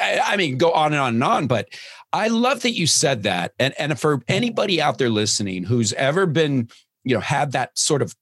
[0.00, 1.46] I, I mean, go on and on and on.
[1.46, 1.68] But
[2.12, 3.52] I love that you said that.
[3.58, 6.70] And, and for anybody out there listening who's ever been,
[7.04, 8.14] you know, had that sort of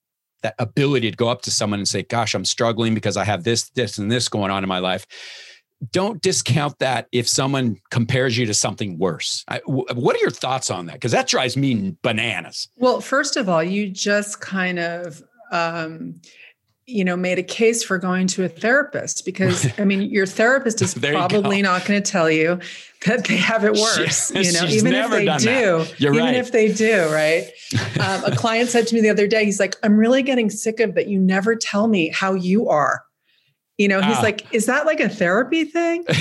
[0.43, 3.43] that ability to go up to someone and say, gosh, I'm struggling because I have
[3.43, 5.05] this, this, and this going on in my life
[5.93, 9.45] don't discount that if someone compares you to something worse.
[9.49, 10.95] I, w- what are your thoughts on that?
[10.95, 12.69] Because that drives me bananas.
[12.77, 16.21] Well, first of all, you just kind of, um,
[16.87, 20.83] you know, made a case for going to a therapist because I mean, your therapist
[20.83, 22.59] is probably not going to tell you
[23.07, 24.33] that they have it worse.
[24.33, 26.35] She, you know, even if they do, even right.
[26.35, 27.49] if they do, right?
[28.01, 30.81] um, a client said to me the other day, he's like, "I'm really getting sick
[30.81, 31.09] of that.
[31.09, 33.05] You never tell me how you are."
[33.79, 34.23] You know he's ah.
[34.23, 36.05] like is that like a therapy thing?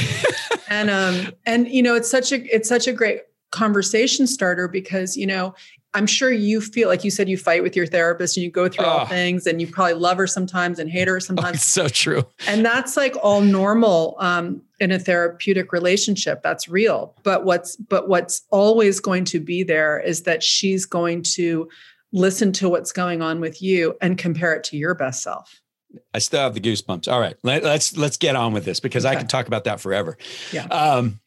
[0.70, 5.16] And um and you know it's such a it's such a great conversation starter because
[5.16, 5.56] you know
[5.94, 8.68] i'm sure you feel like you said you fight with your therapist and you go
[8.68, 8.90] through oh.
[8.90, 11.88] all things and you probably love her sometimes and hate her sometimes oh, it's so
[11.88, 12.26] true.
[12.46, 16.44] And that's like all normal um in a therapeutic relationship.
[16.44, 17.16] That's real.
[17.24, 21.68] But what's but what's always going to be there is that she's going to
[22.14, 25.62] listen to what's going on with you and compare it to your best self
[26.14, 27.12] I still have the goosebumps.
[27.12, 29.16] All right, let, us let's, let's get on with this because okay.
[29.16, 30.18] I could talk about that forever.
[30.52, 30.66] Yeah.
[30.66, 31.20] Um,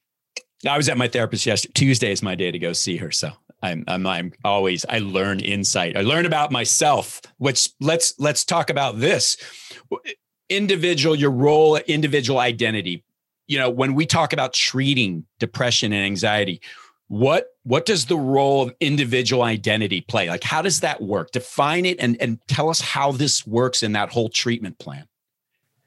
[0.69, 1.73] I was at my therapist yesterday.
[1.75, 5.41] Tuesday is my day to go see her, so I'm, I'm I'm always I learn
[5.41, 5.97] insight.
[5.97, 7.23] I learn about myself.
[7.39, 9.37] Which let's let's talk about this
[10.49, 13.05] individual your role, individual identity.
[13.47, 16.61] You know, when we talk about treating depression and anxiety,
[17.11, 20.29] what what does the role of individual identity play?
[20.29, 21.33] Like how does that work?
[21.33, 25.09] Define it and and tell us how this works in that whole treatment plan.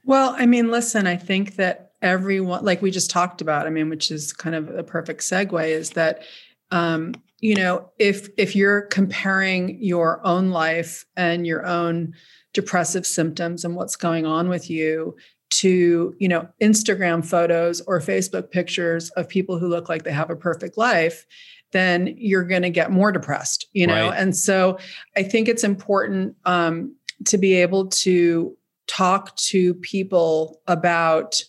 [0.04, 3.90] Well i mean listen i think that everyone like we just talked about i mean
[3.90, 6.24] which is kind of a perfect segue is that
[6.72, 12.14] um you know if if you're comparing your own life and your own
[12.54, 15.16] depressive symptoms and what's going on with you
[15.54, 20.30] to you know instagram photos or facebook pictures of people who look like they have
[20.30, 21.26] a perfect life
[21.72, 24.10] then you're going to get more depressed you know?
[24.10, 24.20] Right.
[24.20, 24.78] and so
[25.16, 28.56] i think it's important um, to be able to
[28.88, 31.42] talk to people about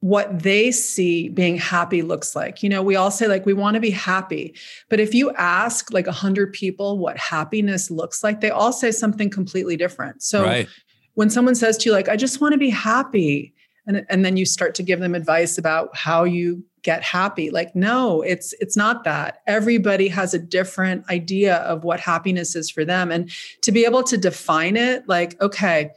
[0.00, 2.60] what they see being happy looks like.
[2.62, 4.56] You know we all say like we want to be happy
[4.88, 9.30] but if you ask like 100 people what happiness looks like they all say something
[9.30, 10.22] completely different.
[10.22, 10.68] So right
[11.14, 13.54] when someone says to you like i just want to be happy
[13.86, 17.74] and, and then you start to give them advice about how you get happy like
[17.76, 19.40] no it's it's not that.
[19.46, 23.30] Everybody has a different idea of what happiness is for them and
[23.62, 25.92] to be able to define it like okay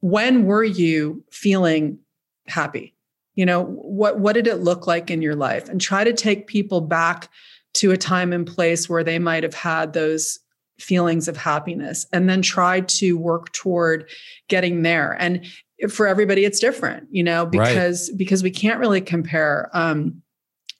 [0.00, 1.98] when were you feeling
[2.46, 2.94] happy?
[3.34, 5.68] You know what what did it look like in your life?
[5.68, 7.30] And try to take people back
[7.74, 10.40] to a time and place where they might have had those
[10.78, 14.08] feelings of happiness and then try to work toward
[14.48, 15.16] getting there.
[15.18, 15.44] And
[15.90, 18.18] for everybody it's different you know because right.
[18.18, 19.70] because we can't really compare.
[19.72, 20.22] Um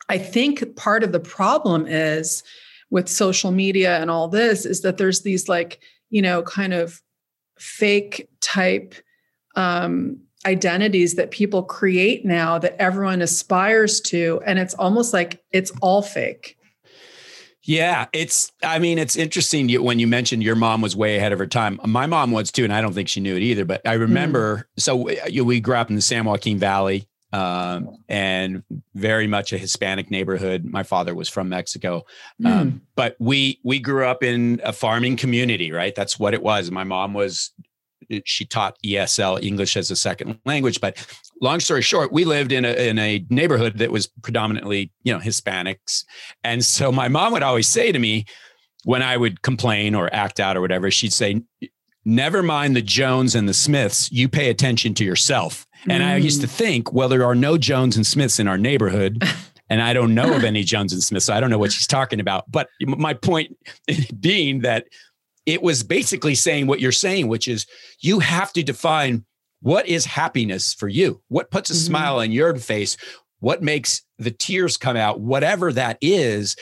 [0.09, 2.43] i think part of the problem is
[2.91, 5.79] with social media and all this is that there's these like
[6.11, 7.01] you know kind of
[7.59, 8.95] fake type
[9.55, 14.41] um identities that people create now that everyone aspires to.
[14.47, 16.58] And it's almost like it's all fake
[17.69, 18.51] yeah, it's.
[18.63, 21.79] I mean, it's interesting when you mentioned your mom was way ahead of her time.
[21.85, 23.67] My mom was too, and I don't think she knew it either.
[23.67, 24.57] But I remember.
[24.79, 24.83] Mm.
[24.83, 28.63] So we, we grew up in the San Joaquin Valley, um, and
[28.95, 30.65] very much a Hispanic neighborhood.
[30.65, 32.07] My father was from Mexico,
[32.43, 32.81] um, mm.
[32.97, 35.71] but we we grew up in a farming community.
[35.71, 36.71] Right, that's what it was.
[36.71, 37.53] My mom was
[38.25, 40.81] she taught ESL English as a second language.
[40.81, 41.05] But
[41.41, 45.19] long story short, we lived in a in a neighborhood that was predominantly you know
[45.19, 46.05] Hispanics,
[46.45, 48.25] and so my mom would always say to me
[48.85, 51.43] when I would complain or act out or whatever, she'd say,
[52.05, 54.11] "Never mind the Jones and the Smiths.
[54.13, 56.51] You pay attention to yourself." And I used to mm.
[56.51, 59.23] think, well, there are no Jones and Smiths in our neighborhood.
[59.71, 61.87] and I don't know of any Jones and Smiths, so I don't know what she's
[61.87, 62.51] talking about.
[62.51, 63.57] But my point
[64.21, 64.87] being that
[65.49, 67.67] it was basically saying what you're saying, which is
[68.01, 69.25] you have to define
[69.63, 71.23] what is happiness for you?
[71.29, 71.87] What puts a mm-hmm.
[71.87, 72.99] smile on your face?
[73.41, 75.21] What makes the tears come out?
[75.21, 76.55] Whatever that is,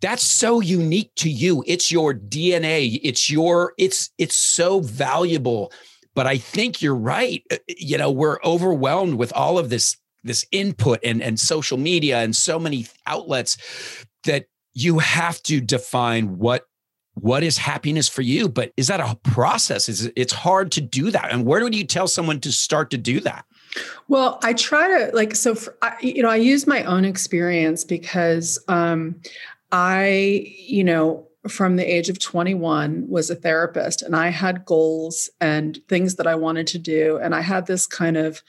[0.00, 1.62] that's so unique to you.
[1.66, 2.98] It's your DNA.
[3.02, 5.70] It's your, it's, it's so valuable.
[6.14, 7.42] But I think you're right.
[7.50, 12.20] Uh, you know, we're overwhelmed with all of this, this input and, and social media
[12.20, 13.58] and so many outlets
[14.24, 16.64] that you have to define what
[17.14, 18.48] what is happiness for you?
[18.48, 19.88] But is that a process?
[19.88, 21.32] Is it's hard to do that.
[21.32, 23.44] And where do you tell someone to start to do that?
[24.08, 27.82] Well i try to like so for, I, you know i use my own experience
[27.82, 29.16] because um
[29.72, 35.28] i you know from the age of 21 was a therapist and i had goals
[35.40, 37.18] and things that i wanted to do.
[37.18, 38.42] And i had this kind of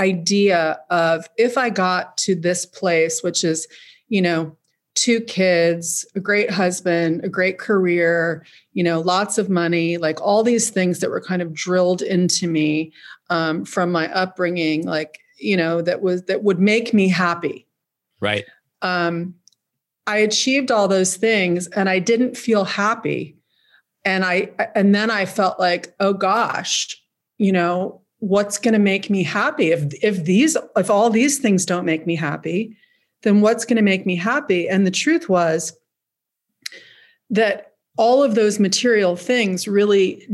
[0.00, 3.68] idea of if i got to this place which is
[4.08, 4.56] you know
[4.94, 10.42] two kids, a great husband, a great career, you know, lots of money, like all
[10.42, 12.92] these things that were kind of drilled into me
[13.30, 17.66] um, from my upbringing, like, you know, that was that would make me happy.
[18.20, 18.44] Right.
[18.82, 19.34] Um,
[20.06, 23.36] I achieved all those things and I didn't feel happy.
[24.04, 27.00] And I and then I felt like, oh gosh,
[27.38, 31.64] you know, what's going to make me happy if if these if all these things
[31.64, 32.76] don't make me happy
[33.22, 34.68] then what's going to make me happy?
[34.68, 35.76] And the truth was
[37.30, 40.26] that all of those material things really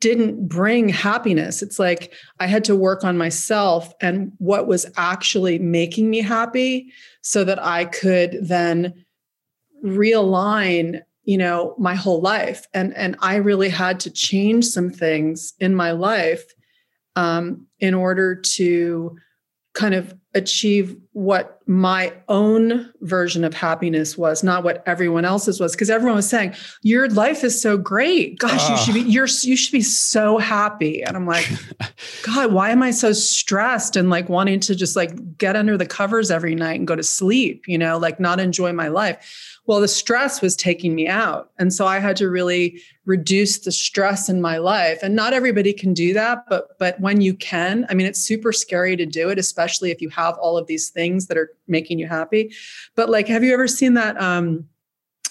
[0.00, 1.62] didn't bring happiness.
[1.62, 6.92] It's like I had to work on myself and what was actually making me happy
[7.22, 9.04] so that I could then
[9.84, 15.52] realign you know my whole life and and i really had to change some things
[15.60, 16.44] in my life
[17.16, 19.16] um, in order to
[19.74, 25.72] kind of achieve what my own version of happiness was not what everyone else's was.
[25.72, 28.38] Because everyone was saying your life is so great.
[28.38, 29.12] Gosh you should be ah.
[29.12, 31.02] you're you should be so happy.
[31.02, 31.50] And i'm like
[32.22, 35.86] god why am i so stressed and like wanting to just like get under the
[35.86, 39.58] covers every night and go to sleep you know like not enjoy my life?
[39.64, 41.50] Well the stress was taking me out.
[41.58, 44.98] And so i had to really reduce the stress in my life.
[45.02, 48.52] And not everybody can do that but but when you can i mean it's super
[48.52, 51.98] scary to do it especially if you have all of these things that are making
[51.98, 52.52] you happy
[52.94, 54.66] but like have you ever seen that um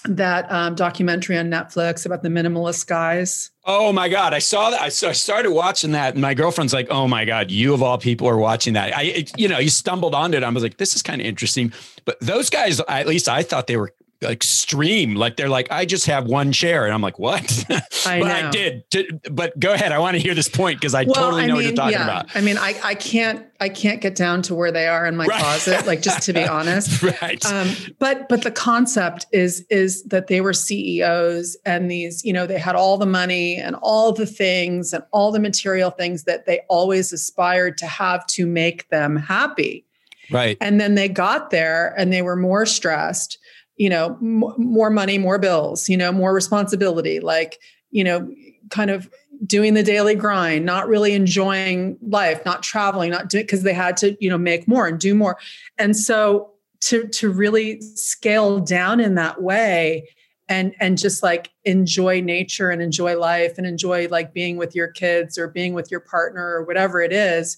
[0.08, 3.50] that um, documentary on Netflix about the minimalist guys.
[3.64, 4.32] Oh my God.
[4.32, 4.80] I saw that.
[4.80, 6.14] I, I started watching that.
[6.14, 8.96] And my girlfriend's like, oh my God, you of all people are watching that.
[8.96, 10.44] I, you know, you stumbled onto it.
[10.44, 11.72] I was like, this is kind of interesting.
[12.04, 15.14] But those guys, at least I thought they were extreme.
[15.14, 17.64] Like they're like, I just have one chair, and I'm like, what?
[18.06, 18.84] I but I did.
[19.30, 19.92] But go ahead.
[19.92, 21.74] I want to hear this point because I well, totally I know mean, what you're
[21.74, 22.04] talking yeah.
[22.04, 22.36] about.
[22.36, 25.26] I mean, I I can't I can't get down to where they are in my
[25.26, 25.40] right.
[25.40, 25.86] closet.
[25.86, 27.44] Like just to be honest, right?
[27.46, 32.46] Um, but but the concept is is that they were CEOs and these you know
[32.46, 36.46] they had all the money and all the things and all the material things that
[36.46, 39.84] they always aspired to have to make them happy.
[40.30, 40.56] Right.
[40.60, 43.38] And then they got there and they were more stressed
[43.76, 47.58] you know m- more money more bills you know more responsibility like
[47.90, 48.28] you know
[48.70, 49.08] kind of
[49.44, 53.96] doing the daily grind not really enjoying life not traveling not doing because they had
[53.96, 55.36] to you know make more and do more.
[55.78, 56.52] And so
[56.82, 60.08] to to really scale down in that way
[60.48, 64.88] and and just like enjoy nature and enjoy life and enjoy like being with your
[64.88, 67.56] kids or being with your partner or whatever it is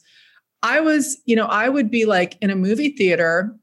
[0.63, 3.55] i was you know i would be like in a movie theater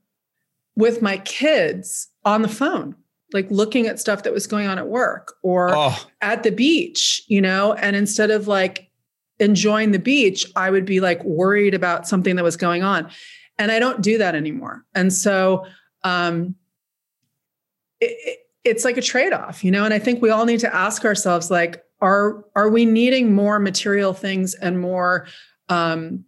[0.76, 2.96] with my kids on the phone
[3.34, 6.08] like looking at stuff that was going on at work or oh.
[6.22, 8.90] at the beach, you know, and instead of like
[9.40, 13.10] enjoying the beach, I would be like worried about something that was going on.
[13.58, 14.86] And I don't do that anymore.
[14.94, 15.66] And so
[16.04, 16.56] um
[18.00, 21.06] it, it's like a trade-off, you know, and I think we all need to ask
[21.06, 25.28] ourselves like are are we needing more material things and more
[25.70, 26.24] um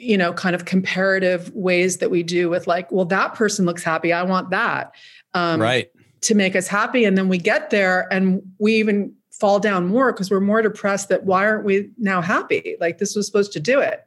[0.00, 3.84] you know kind of comparative ways that we do with like well that person looks
[3.84, 4.94] happy i want that
[5.34, 5.90] um, right.
[6.22, 7.04] to make us happy.
[7.04, 11.08] And then we get there and we even fall down more because we're more depressed
[11.08, 12.76] that why aren't we now happy?
[12.80, 14.04] Like this was supposed to do it.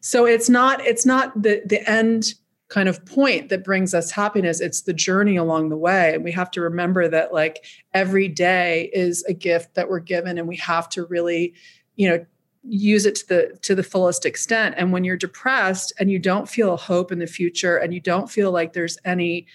[0.00, 2.34] So it's not it's not the the end
[2.68, 4.60] kind of point that brings us happiness.
[4.60, 6.14] It's the journey along the way.
[6.14, 10.38] And we have to remember that like every day is a gift that we're given
[10.38, 11.54] and we have to really
[11.96, 12.24] you know
[12.62, 14.74] use it to the to the fullest extent.
[14.76, 18.30] And when you're depressed and you don't feel hope in the future and you don't
[18.30, 19.46] feel like there's any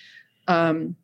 [0.48, 0.96] um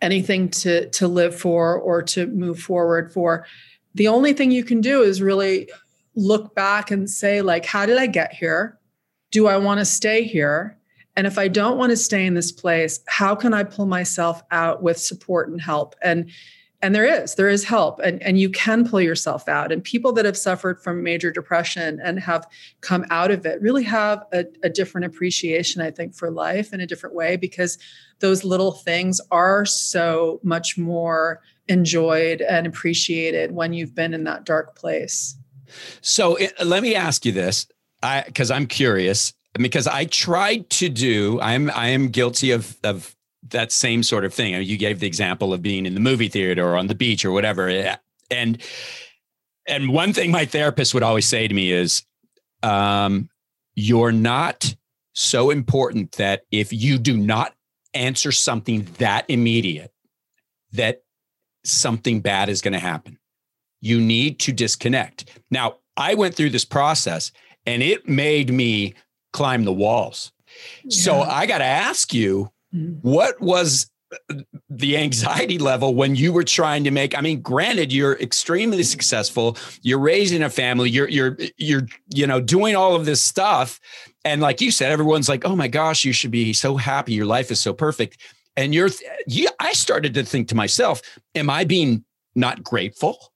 [0.00, 3.46] anything to to live for or to move forward for
[3.94, 5.70] the only thing you can do is really
[6.14, 8.78] look back and say like how did i get here?
[9.30, 10.76] Do i want to stay here?
[11.16, 14.42] And if i don't want to stay in this place how can i pull myself
[14.50, 15.94] out with support and help?
[16.02, 16.30] And
[16.82, 19.72] and there is there is help and, and you can pull yourself out.
[19.72, 22.46] And people that have suffered from major depression and have
[22.80, 26.80] come out of it really have a, a different appreciation i think for life in
[26.80, 27.78] a different way because
[28.20, 34.44] those little things are so much more enjoyed and appreciated when you've been in that
[34.44, 35.36] dark place.
[36.00, 37.66] So it, let me ask you this.
[38.02, 43.14] I because i'm curious because i tried to do i'm i am guilty of of
[43.52, 44.54] that same sort of thing.
[44.54, 46.94] I mean, you gave the example of being in the movie theater or on the
[46.94, 47.68] beach or whatever.
[48.30, 48.62] And
[49.66, 52.04] and one thing my therapist would always say to me is,
[52.62, 53.28] um,
[53.74, 54.74] "You're not
[55.14, 57.54] so important that if you do not
[57.94, 59.92] answer something that immediate,
[60.72, 61.02] that
[61.64, 63.18] something bad is going to happen.
[63.80, 67.30] You need to disconnect." Now, I went through this process,
[67.66, 68.94] and it made me
[69.32, 70.32] climb the walls.
[70.84, 70.90] Yeah.
[70.90, 73.08] So I got to ask you Mm-hmm.
[73.08, 73.90] What was
[74.68, 79.56] the anxiety level when you were trying to make i mean granted you're extremely successful
[79.80, 83.80] you're raising a family you're you're you're you know doing all of this stuff
[84.24, 87.26] and like you said everyone's like oh my gosh you should be so happy your
[87.26, 88.18] life is so perfect.
[88.56, 88.90] And you're
[89.26, 91.00] you, i started to think to myself
[91.34, 92.04] am i being
[92.34, 93.32] not grateful?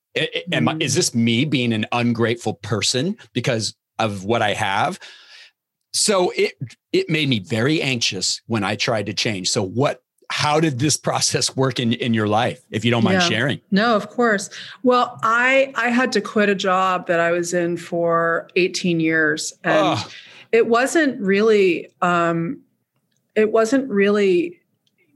[0.53, 4.99] Am I, is this me being an ungrateful person because of what i have?
[5.93, 6.55] So it
[6.97, 9.51] it made me very anxious when I tried to change.
[9.51, 13.23] So what how did this process work in, in your life if you don't mind
[13.23, 13.29] yeah.
[13.29, 14.51] sharing no of course
[14.83, 19.53] well i i had to quit a job that i was in for 18 years
[19.63, 20.09] and oh.
[20.51, 22.61] it wasn't really um
[23.37, 24.61] it wasn't really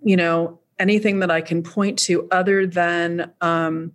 [0.01, 3.91] you know anything that i can point to other than um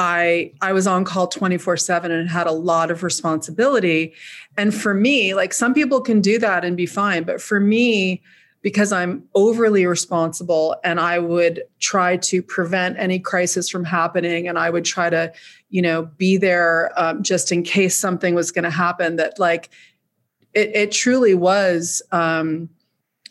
[0.00, 4.14] I I was on call 24/7 and had a lot of responsibility.
[4.56, 8.22] And for me, like some people can do that and be fine, but for me
[8.62, 14.58] because I'm overly responsible and I would try to prevent any crisis from happening and
[14.58, 15.32] I would try to,
[15.70, 19.70] you know, be there um, just in case something was going to happen that like
[20.52, 22.68] it, it truly was um,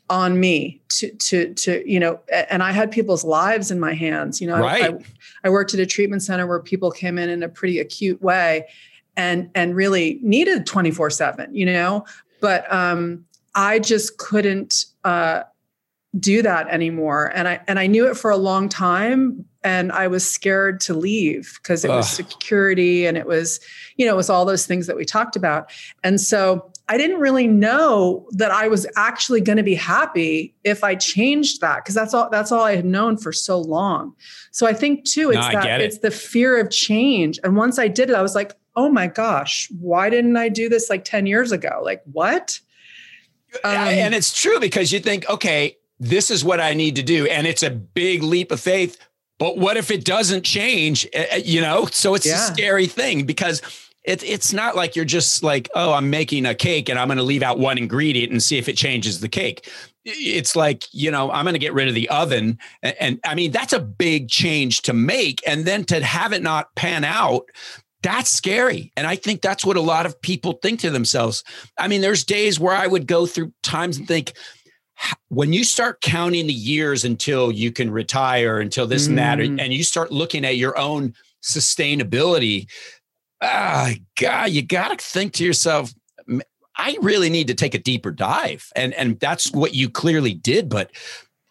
[0.10, 4.42] on me to to to you know and i had people's lives in my hands
[4.42, 4.96] you know right.
[4.96, 8.22] I, I, worked at a treatment center where people came in in a pretty acute
[8.22, 8.68] way
[9.16, 12.06] and and really needed 24 7 you know
[12.42, 15.44] but um i just couldn't uh
[16.20, 20.08] do that anymore and i and i knew it for a long time and i
[20.08, 21.98] was scared to leave because it Ugh.
[21.98, 23.60] was security and it was
[23.98, 25.70] you know it was all those things that we talked about
[26.04, 30.84] and so I didn't really know that I was actually going to be happy if
[30.84, 34.16] I changed that because that's all that's all I had known for so long.
[34.52, 35.86] So I think too, it's no, that it.
[35.86, 37.40] it's the fear of change.
[37.44, 40.68] And once I did it, I was like, oh my gosh, why didn't I do
[40.68, 41.80] this like 10 years ago?
[41.84, 42.60] Like what?
[43.64, 47.28] Um, and it's true because you think, okay, this is what I need to do.
[47.28, 48.98] And it's a big leap of faith.
[49.38, 51.08] But what if it doesn't change?
[51.14, 52.36] Eh, eh, you know, so it's yeah.
[52.36, 53.62] a scary thing because
[54.10, 57.18] it, it's not like you're just like, oh, I'm making a cake and I'm going
[57.18, 59.70] to leave out one ingredient and see if it changes the cake.
[60.04, 62.58] It's like, you know, I'm going to get rid of the oven.
[62.82, 65.42] And, and I mean, that's a big change to make.
[65.46, 67.44] And then to have it not pan out,
[68.02, 68.92] that's scary.
[68.98, 71.44] And I think that's what a lot of people think to themselves.
[71.78, 74.34] I mean, there's days where I would go through times and think,
[75.30, 79.10] when you start counting the years until you can retire, until this mm.
[79.10, 79.62] and that, mm.
[79.62, 82.68] and you start looking at your own sustainability,
[83.42, 85.94] ah, God, you got to think to yourself,
[86.76, 88.72] I really need to take a deeper dive.
[88.76, 90.92] And, and that's what you clearly did, but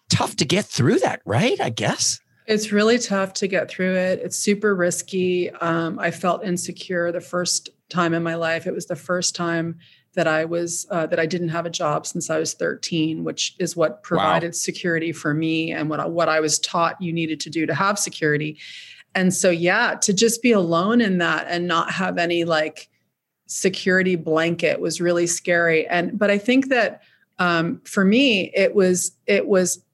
[0.09, 1.61] tough to get through that, right?
[1.61, 2.18] I guess.
[2.47, 4.20] It's really tough to get through it.
[4.22, 5.51] It's super risky.
[5.51, 8.66] Um, I felt insecure the first time in my life.
[8.66, 9.78] It was the first time
[10.14, 13.55] that I was uh, that I didn't have a job since I was 13, which
[13.59, 14.53] is what provided wow.
[14.53, 17.99] security for me and what what I was taught you needed to do to have
[17.99, 18.59] security.
[19.14, 22.88] And so yeah, to just be alone in that and not have any like
[23.46, 25.86] security blanket was really scary.
[25.86, 27.02] And but I think that
[27.38, 29.84] um, for me it was it was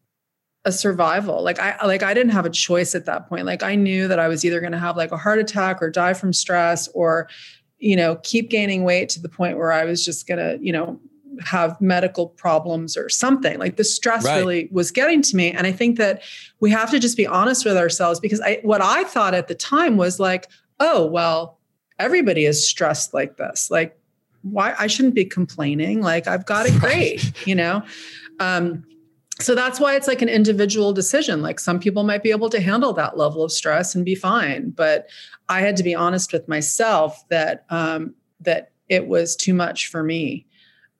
[0.66, 3.74] a survival like i like i didn't have a choice at that point like i
[3.74, 6.32] knew that i was either going to have like a heart attack or die from
[6.32, 7.28] stress or
[7.84, 10.72] you know, keep gaining weight to the point where I was just going to, you
[10.72, 10.98] know,
[11.42, 13.58] have medical problems or something.
[13.58, 14.38] Like the stress right.
[14.38, 15.50] really was getting to me.
[15.50, 16.22] And I think that
[16.60, 19.54] we have to just be honest with ourselves because I what I thought at the
[19.54, 20.48] time was like,
[20.80, 21.58] oh, well,
[21.98, 23.70] everybody is stressed like this.
[23.70, 23.98] Like,
[24.42, 26.02] why I shouldn't be complaining.
[26.02, 27.82] Like I've got it great, you know?
[28.40, 28.84] Um,
[29.40, 32.60] so that's why it's like an individual decision like some people might be able to
[32.60, 35.08] handle that level of stress and be fine but
[35.48, 40.02] i had to be honest with myself that um, that it was too much for
[40.02, 40.46] me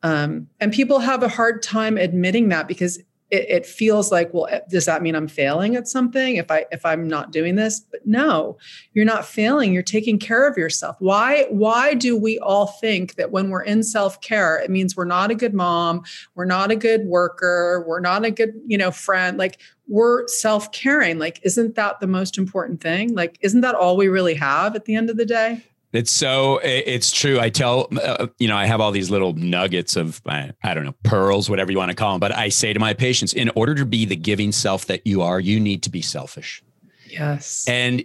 [0.04, 2.98] um, and people have a hard time admitting that because
[3.30, 6.66] it, it, feels like well eh, does that mean i'm failing at something if i
[6.70, 7.80] if i'm not doing this?
[7.80, 8.58] But no
[8.92, 9.72] you're not failing.
[9.72, 10.96] You're taking care of yourself.
[10.98, 15.30] Why why do we all think that when we're in self-care it means we're not
[15.30, 16.02] a good mom
[16.34, 19.38] we're not a good worker we're not a good you know friend?
[19.38, 21.18] Like we're self-caring.
[21.18, 23.14] Like isn't that the most important thing?
[23.14, 25.64] Like isn't that all we really have at the end of the day
[25.94, 27.38] it's so it's true.
[27.38, 30.84] I tell uh, you know I have all these little nuggets of I, I don't
[30.84, 32.20] know pearls, whatever you want to call them.
[32.20, 35.22] But I say to my patients, in order to be the giving self that you
[35.22, 36.62] are, you need to be selfish.
[37.06, 38.04] Yes, and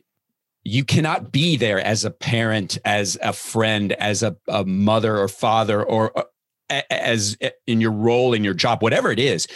[0.63, 5.27] you cannot be there as a parent, as a friend, as a, a mother or
[5.27, 9.47] father, or uh, as in your role in your job, whatever it is.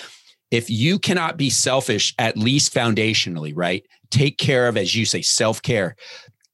[0.49, 3.86] If you cannot be selfish, at least foundationally, right?
[4.09, 5.95] Take care of, as you say, self care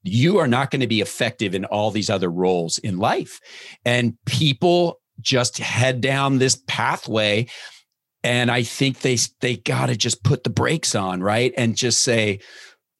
[0.02, 3.40] you are not going to be effective in all these other roles in life.
[3.84, 7.46] And people just head down this pathway.
[8.22, 11.52] And I think they they got to just put the brakes on, right?
[11.56, 12.40] And just say,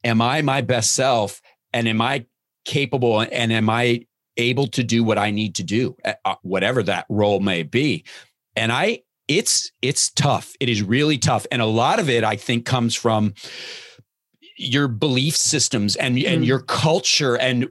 [0.05, 1.41] am I my best self?
[1.73, 2.27] And am I
[2.65, 7.07] capable and am I able to do what I need to do, uh, whatever that
[7.09, 8.05] role may be?
[8.57, 10.55] And I it's it's tough.
[10.59, 11.47] It is really tough.
[11.53, 13.35] And a lot of it I think comes from
[14.61, 16.27] your belief systems and mm.
[16.27, 17.67] and your culture and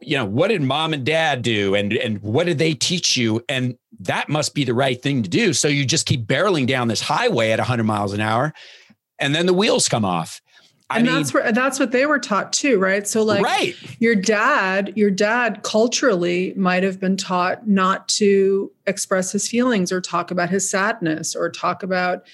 [0.00, 3.42] you know what did mom and dad do and and what did they teach you
[3.48, 6.88] and that must be the right thing to do so you just keep barreling down
[6.88, 8.52] this highway at 100 miles an hour
[9.20, 10.42] and then the wheels come off
[10.90, 13.08] I and mean, that's where that's what they were taught too, right?
[13.08, 13.74] So like right.
[13.98, 20.02] your dad, your dad culturally might have been taught not to express his feelings or
[20.02, 22.24] talk about his sadness or talk about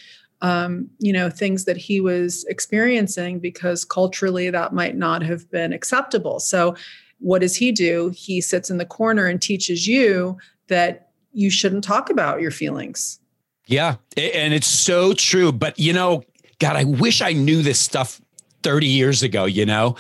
[0.41, 5.73] um, you know, things that he was experiencing because culturally that might not have been
[5.73, 6.41] acceptable.
[6.41, 6.77] So,
[7.21, 8.13] what does he do?
[8.15, 13.19] He sits in the corner and teaches you that you shouldn't talk about your feelings.
[13.67, 13.97] Yeah.
[14.17, 15.51] And it's so true.
[15.51, 16.23] But, you know,
[16.59, 18.21] God, I wish I knew this stuff
[18.63, 19.97] 30 years ago you know?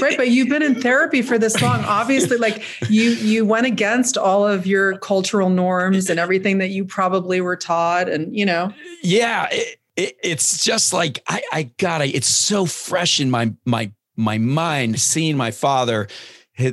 [0.00, 1.80] Right but you've been in therapy for this long.
[1.84, 6.84] Obviously like you you went against all of your cultural norms and everything that you
[6.84, 8.72] probably were taught and you know?
[9.02, 13.92] Yeah it, it, it's just like i i gotta it's so fresh in my my
[14.16, 16.08] my mind seeing my father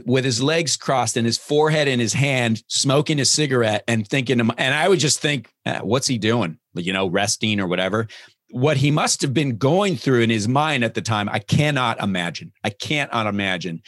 [0.05, 4.39] with his legs crossed and his forehead in his hand, smoking a cigarette and thinking,
[4.39, 6.57] and I would just think, eh, what's he doing?
[6.75, 8.07] You know, resting or whatever
[8.51, 11.99] what he must have been going through in his mind at the time, I cannot
[12.01, 12.51] imagine.
[12.63, 13.81] I can't imagine.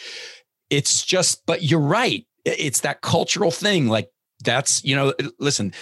[0.69, 2.25] It's just, but you're right.
[2.45, 3.87] It's that cultural thing.
[3.87, 4.09] Like
[4.43, 5.73] that's, you know, listen,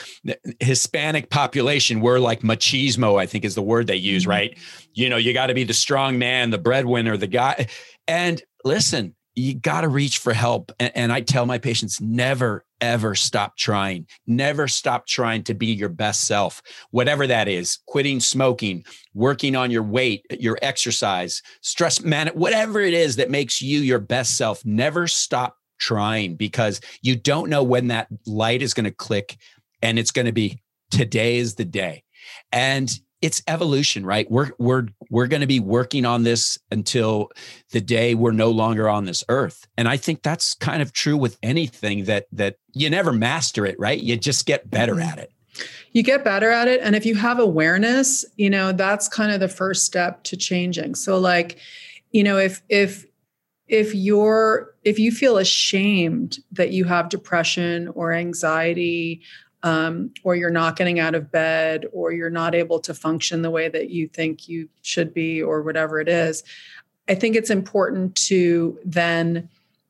[0.60, 4.32] Hispanic population, we're like machismo, I think is the word they use, mm-hmm.
[4.32, 4.58] right?
[4.94, 7.68] You know, you got to be the strong man, the breadwinner, the guy.
[8.08, 10.72] And listen, you got to reach for help.
[10.80, 14.06] And, and, I tell my patients never, ever stop trying.
[14.28, 16.62] Never stop trying to be your best self,
[16.92, 18.84] whatever that is quitting smoking,
[19.14, 24.00] working on your weight, your exercise, stress man, whatever it is that makes you your
[24.00, 24.64] best self.
[24.66, 29.38] Never stop trying because you don't know when that light is going to click
[29.82, 30.62] and it's going to be
[30.92, 32.04] today is the day.
[32.52, 32.92] And
[33.22, 34.30] it's evolution, right?
[34.32, 37.32] We're we're we're going to be working on this until
[37.72, 39.68] the day we're no longer on this earth.
[39.78, 43.78] And I think that's kind of true with anything that that you never master it,
[43.80, 44.00] right?
[44.00, 45.10] You just get better mm-hmm.
[45.10, 45.32] at it.
[45.92, 49.40] You get better at it and if you have awareness, you know, that's kind of
[49.40, 50.96] the first step to changing.
[50.96, 51.58] So like,
[52.12, 53.06] you know, if if
[53.68, 59.22] if you're if you feel ashamed that you have depression or anxiety
[59.64, 63.52] um, or you're not getting out of bed, or you're not able to function the
[63.52, 66.44] way that you think you should be, or whatever it is,
[67.08, 69.50] I think it's important to then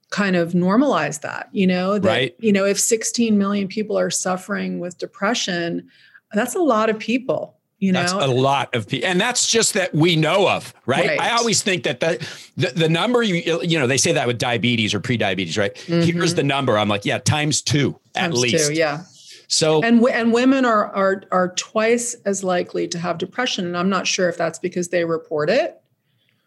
[0.10, 2.36] kind of normalize that, you know, that, right.
[2.40, 5.90] you know, if 16 million people are suffering with depression,
[6.34, 9.74] that's a lot of people you know that's a lot of people and that's just
[9.74, 11.20] that we know of right, right.
[11.20, 12.26] i always think that the,
[12.58, 16.02] the, the number you you know they say that with diabetes or pre-diabetes right mm-hmm.
[16.02, 19.04] here's the number i'm like yeah times two times at least two, yeah
[19.50, 23.90] so and and women are are are twice as likely to have depression and i'm
[23.90, 25.82] not sure if that's because they report it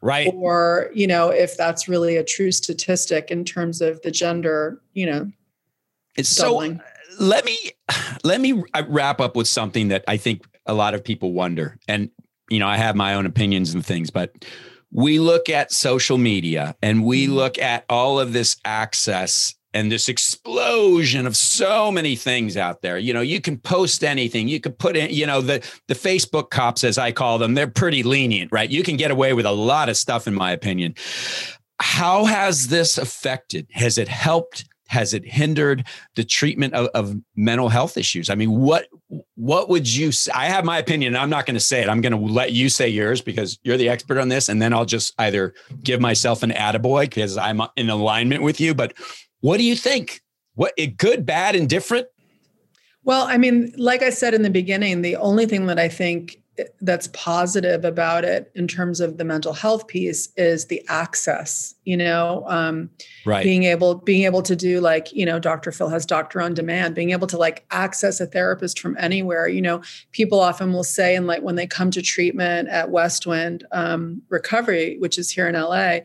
[0.00, 4.80] right or you know if that's really a true statistic in terms of the gender
[4.94, 5.30] you know
[6.16, 6.78] it's doubling.
[6.78, 7.59] so let me
[8.24, 12.09] let me wrap up with something that i think a lot of people wonder and
[12.50, 14.32] you know i have my own opinions and things but
[14.92, 17.34] we look at social media and we mm-hmm.
[17.34, 22.99] look at all of this access and this explosion of so many things out there.
[22.99, 24.49] You know, you can post anything.
[24.49, 27.66] You could put in, you know, the the Facebook cops, as I call them, they're
[27.66, 28.70] pretty lenient, right?
[28.70, 30.95] You can get away with a lot of stuff, in my opinion.
[31.81, 33.66] How has this affected?
[33.73, 34.66] Has it helped?
[34.89, 38.29] Has it hindered the treatment of, of mental health issues?
[38.29, 38.89] I mean, what
[39.37, 40.31] what would you say?
[40.35, 41.16] I have my opinion.
[41.16, 41.89] I'm not going to say it.
[41.89, 44.51] I'm going to let you say yours because you're the expert on this.
[44.51, 48.75] And then I'll just either give myself an attaboy because I'm in alignment with you.
[48.75, 48.93] But
[49.43, 50.22] what do you think?
[50.55, 52.07] What good, bad, and different?
[53.05, 56.43] Well, I mean, like I said in the beginning, the only thing that I think
[56.82, 61.97] that's positive about it in terms of the mental health piece is the access you
[61.97, 62.90] know um,
[63.24, 66.53] right being able being able to do like you know dr phil has doctor on
[66.53, 69.80] demand being able to like access a therapist from anywhere you know
[70.12, 74.99] people often will say and like when they come to treatment at westwind um, recovery
[74.99, 75.97] which is here in la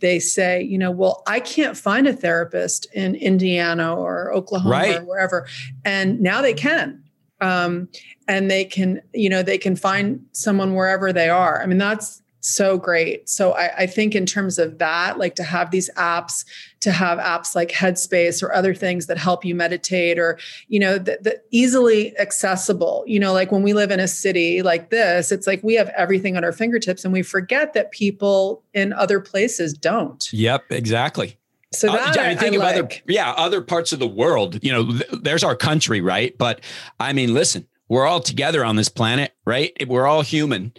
[0.00, 4.96] they say, you know, well, I can't find a therapist in Indiana or Oklahoma right.
[4.96, 5.46] or wherever.
[5.84, 7.02] And now they can.
[7.40, 7.88] Um,
[8.26, 11.62] and they can, you know, they can find someone wherever they are.
[11.62, 13.28] I mean, that's so great.
[13.28, 16.44] So I, I, think in terms of that, like to have these apps,
[16.80, 20.38] to have apps like Headspace or other things that help you meditate or,
[20.68, 24.62] you know, the, the easily accessible, you know, like when we live in a city
[24.62, 28.62] like this, it's like we have everything at our fingertips and we forget that people
[28.74, 30.32] in other places don't.
[30.32, 31.38] Yep, exactly.
[31.72, 32.76] So uh, that I, mean, think I of like.
[32.76, 34.62] other, yeah, other parts of the world.
[34.64, 36.36] You know, th- there's our country, right?
[36.38, 36.62] But
[36.98, 39.72] I mean, listen, we're all together on this planet, right?
[39.86, 40.72] We're all human.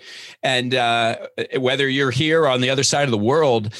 [0.44, 3.74] And uh, whether you're here or on the other side of the world,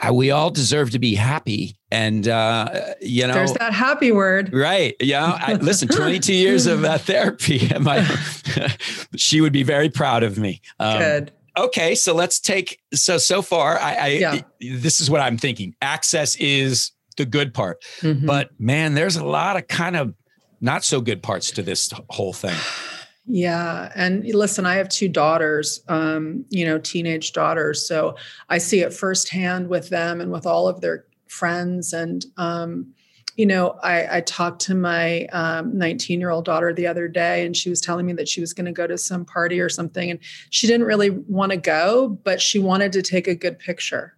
[0.00, 1.76] uh, we all deserve to be happy.
[1.90, 4.52] And, uh, you know, there's that happy word.
[4.52, 4.94] Right.
[5.00, 5.38] Yeah.
[5.40, 7.68] I, listen, 22 years of uh, therapy.
[7.80, 8.04] My,
[9.16, 10.62] she would be very proud of me.
[10.78, 11.32] Um, Good.
[11.56, 11.94] Okay.
[11.94, 14.40] So let's take, so, so far, I, I yeah.
[14.60, 15.74] this is what I'm thinking.
[15.82, 17.82] Access is the good part.
[18.00, 18.26] Mm-hmm.
[18.26, 20.14] But man, there's a lot of kind of
[20.60, 22.56] not so good parts to this whole thing.
[23.26, 23.92] Yeah.
[23.94, 27.86] And listen, I have two daughters, um, you know, teenage daughters.
[27.86, 28.16] So
[28.48, 31.92] I see it firsthand with them and with all of their friends.
[31.92, 32.92] And, um,
[33.36, 37.46] you know, I, I, talked to my 19 um, year old daughter the other day,
[37.46, 39.68] and she was telling me that she was going to go to some party or
[39.68, 40.10] something.
[40.10, 44.16] And she didn't really want to go, but she wanted to take a good picture.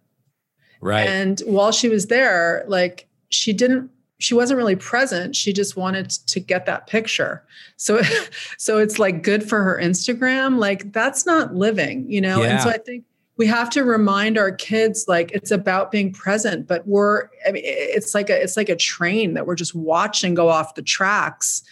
[0.81, 1.07] Right.
[1.07, 5.35] And while she was there, like, she didn't she wasn't really present.
[5.35, 7.43] She just wanted to get that picture.
[7.77, 8.01] So
[8.57, 10.57] so it's like good for her instagram.
[10.57, 12.41] Like that's not living you know?
[12.41, 12.51] Yeah.
[12.51, 13.05] and so i think
[13.35, 17.63] we have to remind our kids like it's about being present but we're I mean,
[17.65, 21.63] it's like a it's like a train that we're just watching go off the tracks.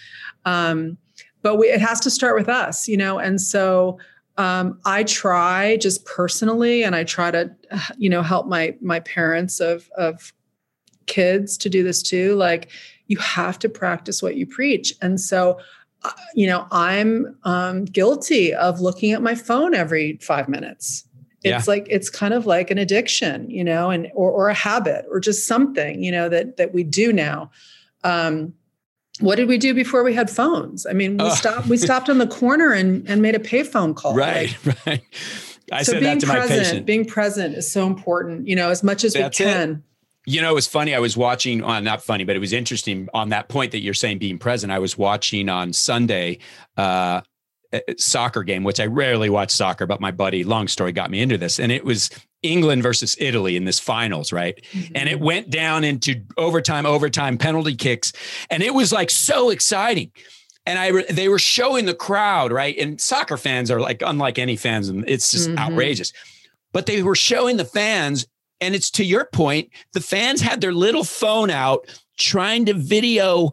[0.45, 0.97] Um,
[1.43, 3.19] but we, it has to start with us you know?
[3.19, 3.99] And so
[4.37, 7.53] um, i try just personally and i try to
[7.97, 10.33] you know help my my parents of of
[11.11, 12.69] kids to do this too like
[13.07, 15.59] you have to practice what you preach and so
[16.03, 21.03] uh, you know i'm um, guilty of looking at my phone every five minutes
[21.43, 21.73] it's yeah.
[21.73, 25.19] like it's kind of like an addiction you know and or, or a habit or
[25.19, 27.51] just something you know that that we do now
[28.05, 28.53] um,
[29.19, 31.35] what did we do before we had phones i mean we oh.
[31.35, 35.03] stopped we stopped on the corner and and made a payphone call right like, right
[35.71, 36.85] I so said being that to present, my patient.
[36.85, 39.71] Being present is so important, you know, as much as That's we can.
[39.71, 39.77] It.
[40.25, 40.93] You know, it was funny.
[40.93, 43.95] I was watching on not funny, but it was interesting on that point that you're
[43.95, 44.71] saying being present.
[44.71, 46.37] I was watching on Sunday
[46.77, 47.21] uh,
[47.97, 51.37] soccer game, which I rarely watch soccer, but my buddy, long story, got me into
[51.37, 52.09] this, and it was
[52.43, 54.59] England versus Italy in this finals, right?
[54.73, 54.95] Mm-hmm.
[54.95, 58.13] And it went down into overtime, overtime, penalty kicks,
[58.49, 60.11] and it was like so exciting.
[60.65, 62.77] And I, they were showing the crowd, right?
[62.77, 65.57] And soccer fans are like unlike any fans, and it's just mm-hmm.
[65.57, 66.13] outrageous.
[66.73, 68.27] But they were showing the fans
[68.61, 71.85] and it's to your point, the fans had their little phone out
[72.17, 73.51] trying to video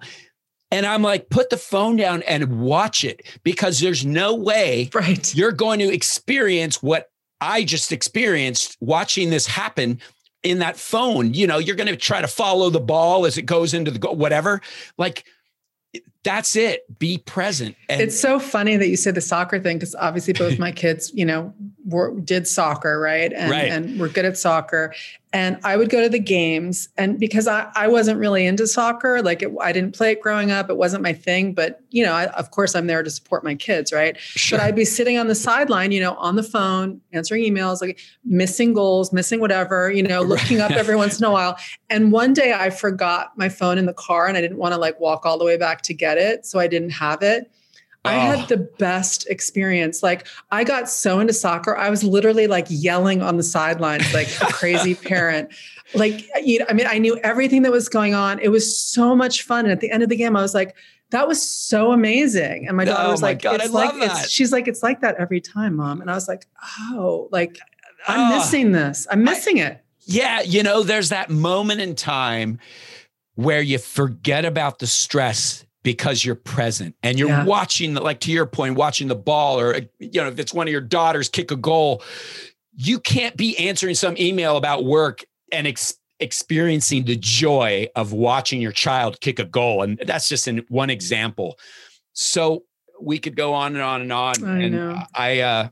[0.70, 5.34] And I'm like, put the phone down and watch it because there's no way right.
[5.34, 10.00] you're going to experience what I just experienced watching this happen
[10.42, 11.32] in that phone.
[11.34, 13.98] You know, you're going to try to follow the ball as it goes into the
[13.98, 14.60] go, whatever.
[14.98, 15.24] Like,
[16.24, 16.98] that's it.
[16.98, 17.76] Be present.
[17.88, 21.12] And it's so funny that you said the soccer thing because obviously both my kids,
[21.14, 21.54] you know,
[21.84, 23.32] were, did soccer, right?
[23.32, 23.68] And, right.
[23.68, 24.94] and we're good at soccer.
[25.32, 29.20] And I would go to the games, and because I, I wasn't really into soccer,
[29.20, 31.52] like it, I didn't play it growing up, it wasn't my thing.
[31.52, 34.18] But you know, I, of course, I'm there to support my kids, right?
[34.18, 34.58] Sure.
[34.58, 38.00] But I'd be sitting on the sideline, you know, on the phone, answering emails, like
[38.24, 41.58] missing goals, missing whatever, you know, looking up every once in a while.
[41.90, 44.80] And one day I forgot my phone in the car, and I didn't want to
[44.80, 47.50] like walk all the way back to get it, so I didn't have it.
[48.04, 50.02] I had the best experience.
[50.02, 54.28] Like I got so into soccer, I was literally like yelling on the sidelines like
[54.40, 55.52] a crazy parent.
[55.94, 58.38] Like you know, I mean, I knew everything that was going on.
[58.40, 59.64] It was so much fun.
[59.64, 60.74] And at the end of the game, I was like,
[61.10, 62.68] that was so amazing.
[62.68, 65.16] And my daughter oh was like, God, it's like it's she's like, it's like that
[65.16, 66.00] every time, mom.
[66.00, 66.46] And I was like,
[66.92, 67.58] oh, like
[68.06, 68.38] I'm oh.
[68.38, 69.06] missing this.
[69.10, 69.84] I'm missing I, it.
[70.02, 72.58] Yeah, you know, there's that moment in time
[73.34, 77.44] where you forget about the stress because you're present and you're yeah.
[77.46, 80.68] watching the, like to your point watching the ball or you know if it's one
[80.68, 82.02] of your daughters kick a goal
[82.74, 88.60] you can't be answering some email about work and ex- experiencing the joy of watching
[88.60, 91.58] your child kick a goal and that's just in one example
[92.12, 92.64] so
[93.00, 95.02] we could go on and on and on I and know.
[95.14, 95.68] i uh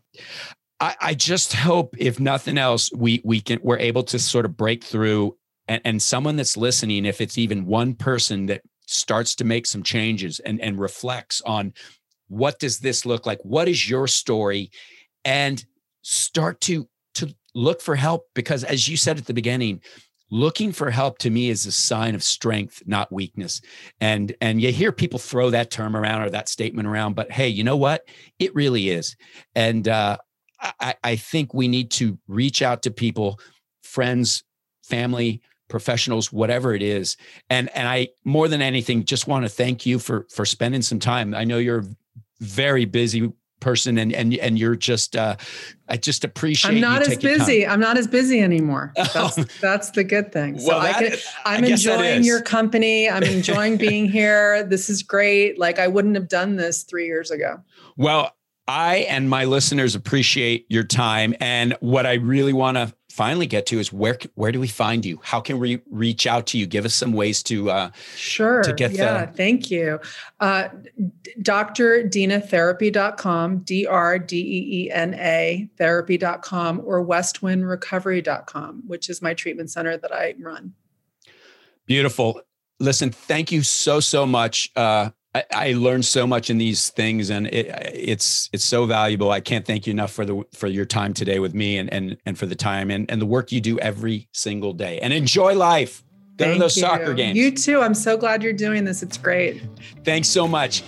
[0.81, 4.57] I, I just hope if nothing else we we can we're able to sort of
[4.57, 5.37] break through
[5.69, 9.83] and, and someone that's listening if it's even one person that starts to make some
[9.83, 11.75] changes and, and reflects on
[12.29, 13.41] what does this look like?
[13.43, 14.71] What is your story?
[15.25, 15.65] And
[16.03, 19.81] start to to look for help because as you said at the beginning,
[20.31, 23.61] looking for help to me is a sign of strength not weakness
[24.01, 27.49] and and you hear people throw that term around or that statement around but hey
[27.49, 28.03] you know what
[28.41, 29.17] it really is
[29.55, 30.17] and uh,
[30.81, 33.39] I, I think we need to reach out to people
[33.83, 34.43] friends
[34.83, 37.17] family professionals whatever it is.
[37.51, 40.99] And and i more than anything just want to thank you for for spending some
[40.99, 41.35] time.
[41.35, 41.97] I know you're a
[42.41, 45.35] very busy person and and and you're just uh
[45.89, 47.67] i just appreciate i'm not as busy.
[47.67, 48.93] I'm not as busy anymore.
[48.97, 49.45] That's oh.
[49.61, 50.59] that's the good thing.
[50.59, 51.13] So well, i can
[51.47, 53.09] i'm I enjoying your company.
[53.09, 54.63] I'm enjoying being here.
[54.65, 55.59] This is great.
[55.59, 57.61] Like i wouldn't have done this three years ago.
[57.97, 58.33] Well
[58.69, 61.35] I and my listeners appreciate your time.
[61.41, 65.05] And what I really want to finally get to is where where do we find
[65.05, 65.19] you?
[65.23, 66.67] How can we reach out to you?
[66.67, 69.25] Give us some ways to uh, sure to get yeah.
[69.25, 69.99] The- thank you,
[70.41, 70.69] uh,
[71.41, 79.71] drdeenatherapy.com, d r d e e n a therapy.com, or westwindrecovery.com, which is my treatment
[79.71, 80.75] center that I run.
[81.87, 82.43] Beautiful.
[82.79, 84.71] Listen, thank you so so much.
[84.77, 89.31] Uh, I, I learned so much in these things, and it, it's it's so valuable.
[89.31, 92.17] I can't thank you enough for the for your time today with me, and and
[92.25, 94.99] and for the time and and the work you do every single day.
[95.01, 96.03] And enjoy life.
[96.39, 96.83] Go thank to those you.
[96.83, 97.37] soccer games.
[97.37, 97.81] You too.
[97.81, 99.03] I'm so glad you're doing this.
[99.03, 99.63] It's great.
[100.05, 100.83] Thanks so much.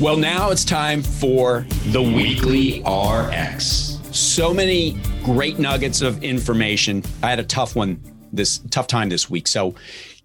[0.00, 7.02] Well, now it's time for the weekly RX so many great nuggets of information.
[7.22, 8.00] I had a tough one
[8.32, 9.46] this tough time this week.
[9.48, 9.74] So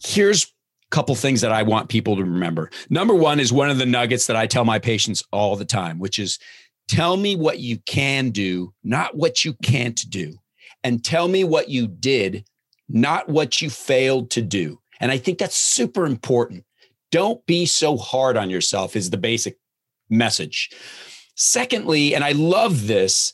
[0.03, 0.47] here's a
[0.91, 2.69] couple things that I want people to remember.
[2.89, 5.99] Number one is one of the nuggets that I tell my patients all the time,
[5.99, 6.39] which is
[6.87, 10.37] tell me what you can do, not what you can't do.
[10.83, 12.45] And tell me what you did,
[12.87, 14.79] not what you failed to do.
[14.99, 16.63] And I think that's super important.
[17.11, 19.57] Don't be so hard on yourself, is the basic
[20.09, 20.69] message.
[21.35, 23.33] Secondly, and I love this,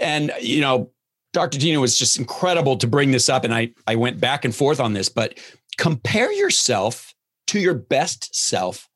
[0.00, 0.90] and you know
[1.32, 4.54] dr deena was just incredible to bring this up and i i went back and
[4.54, 5.38] forth on this but
[5.76, 7.14] compare yourself
[7.46, 8.88] to your best self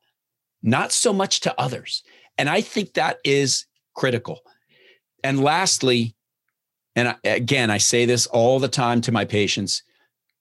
[0.63, 2.03] not so much to others.
[2.37, 4.41] And i think that is critical.
[5.25, 6.15] And lastly
[6.95, 9.83] and I, again i say this all the time to my patients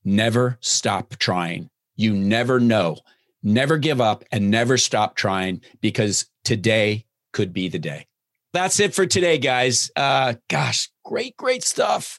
[0.03, 1.69] never stop trying.
[1.95, 2.97] You never know.
[3.43, 8.07] Never give up and never stop trying because today could be the day
[8.57, 9.91] that's it for today, guys.
[9.95, 12.17] Uh, gosh, great, great stuff.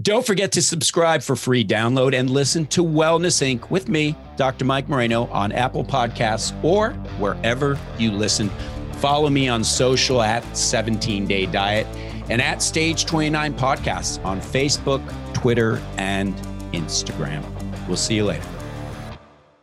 [0.00, 3.70] Don't forget to subscribe for free download and listen to Wellness Inc.
[3.70, 4.64] with me, Dr.
[4.64, 8.50] Mike Moreno, on Apple Podcasts or wherever you listen.
[8.98, 11.88] Follow me on social at 17 Day Diet
[12.28, 15.02] and at Stage 29 Podcasts on Facebook,
[15.34, 16.36] Twitter, and
[16.72, 17.44] Instagram.
[17.88, 18.46] We'll see you later.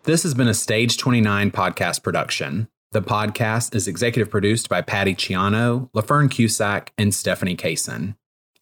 [0.04, 2.68] This has been a Stage 29 podcast production.
[2.94, 8.16] The podcast is executive produced by Patty Ciano, LaFern Cusack, and Stephanie Kaysen.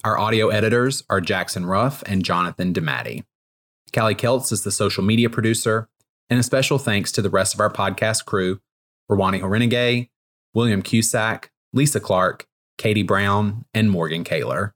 [0.04, 3.24] Our audio editors are Jackson Ruff and Jonathan DeMatti.
[3.94, 5.90] Callie Keltz is the social media producer,
[6.28, 8.60] and a special thanks to the rest of our podcast crew,
[9.12, 10.10] Rawani Horenegay,
[10.56, 12.48] William Cusack, Lisa Clark,
[12.80, 14.74] Katie Brown, and Morgan Kaler.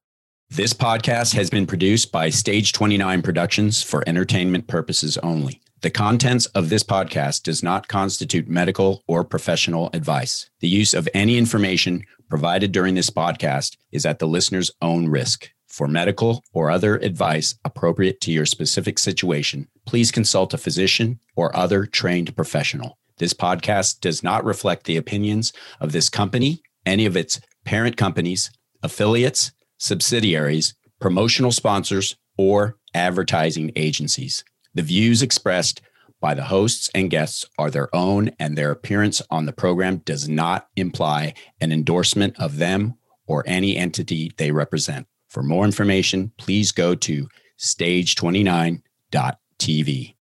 [0.52, 5.60] This podcast has been produced by Stage 29 Productions for entertainment purposes only.
[5.82, 10.50] The contents of this podcast does not constitute medical or professional advice.
[10.60, 15.52] The use of any information provided during this podcast is at the listener's own risk.
[15.68, 21.56] For medical or other advice appropriate to your specific situation, please consult a physician or
[21.56, 22.98] other trained professional.
[23.18, 28.52] This podcast does not reflect the opinions of this company, any of its parent companies,
[28.84, 34.44] affiliates, subsidiaries, promotional sponsors, or advertising agencies.
[34.74, 35.82] The views expressed
[36.22, 40.28] by the hosts and guests are their own, and their appearance on the program does
[40.28, 42.96] not imply an endorsement of them
[43.26, 45.08] or any entity they represent.
[45.30, 50.16] For more information, please go to stage29.tv.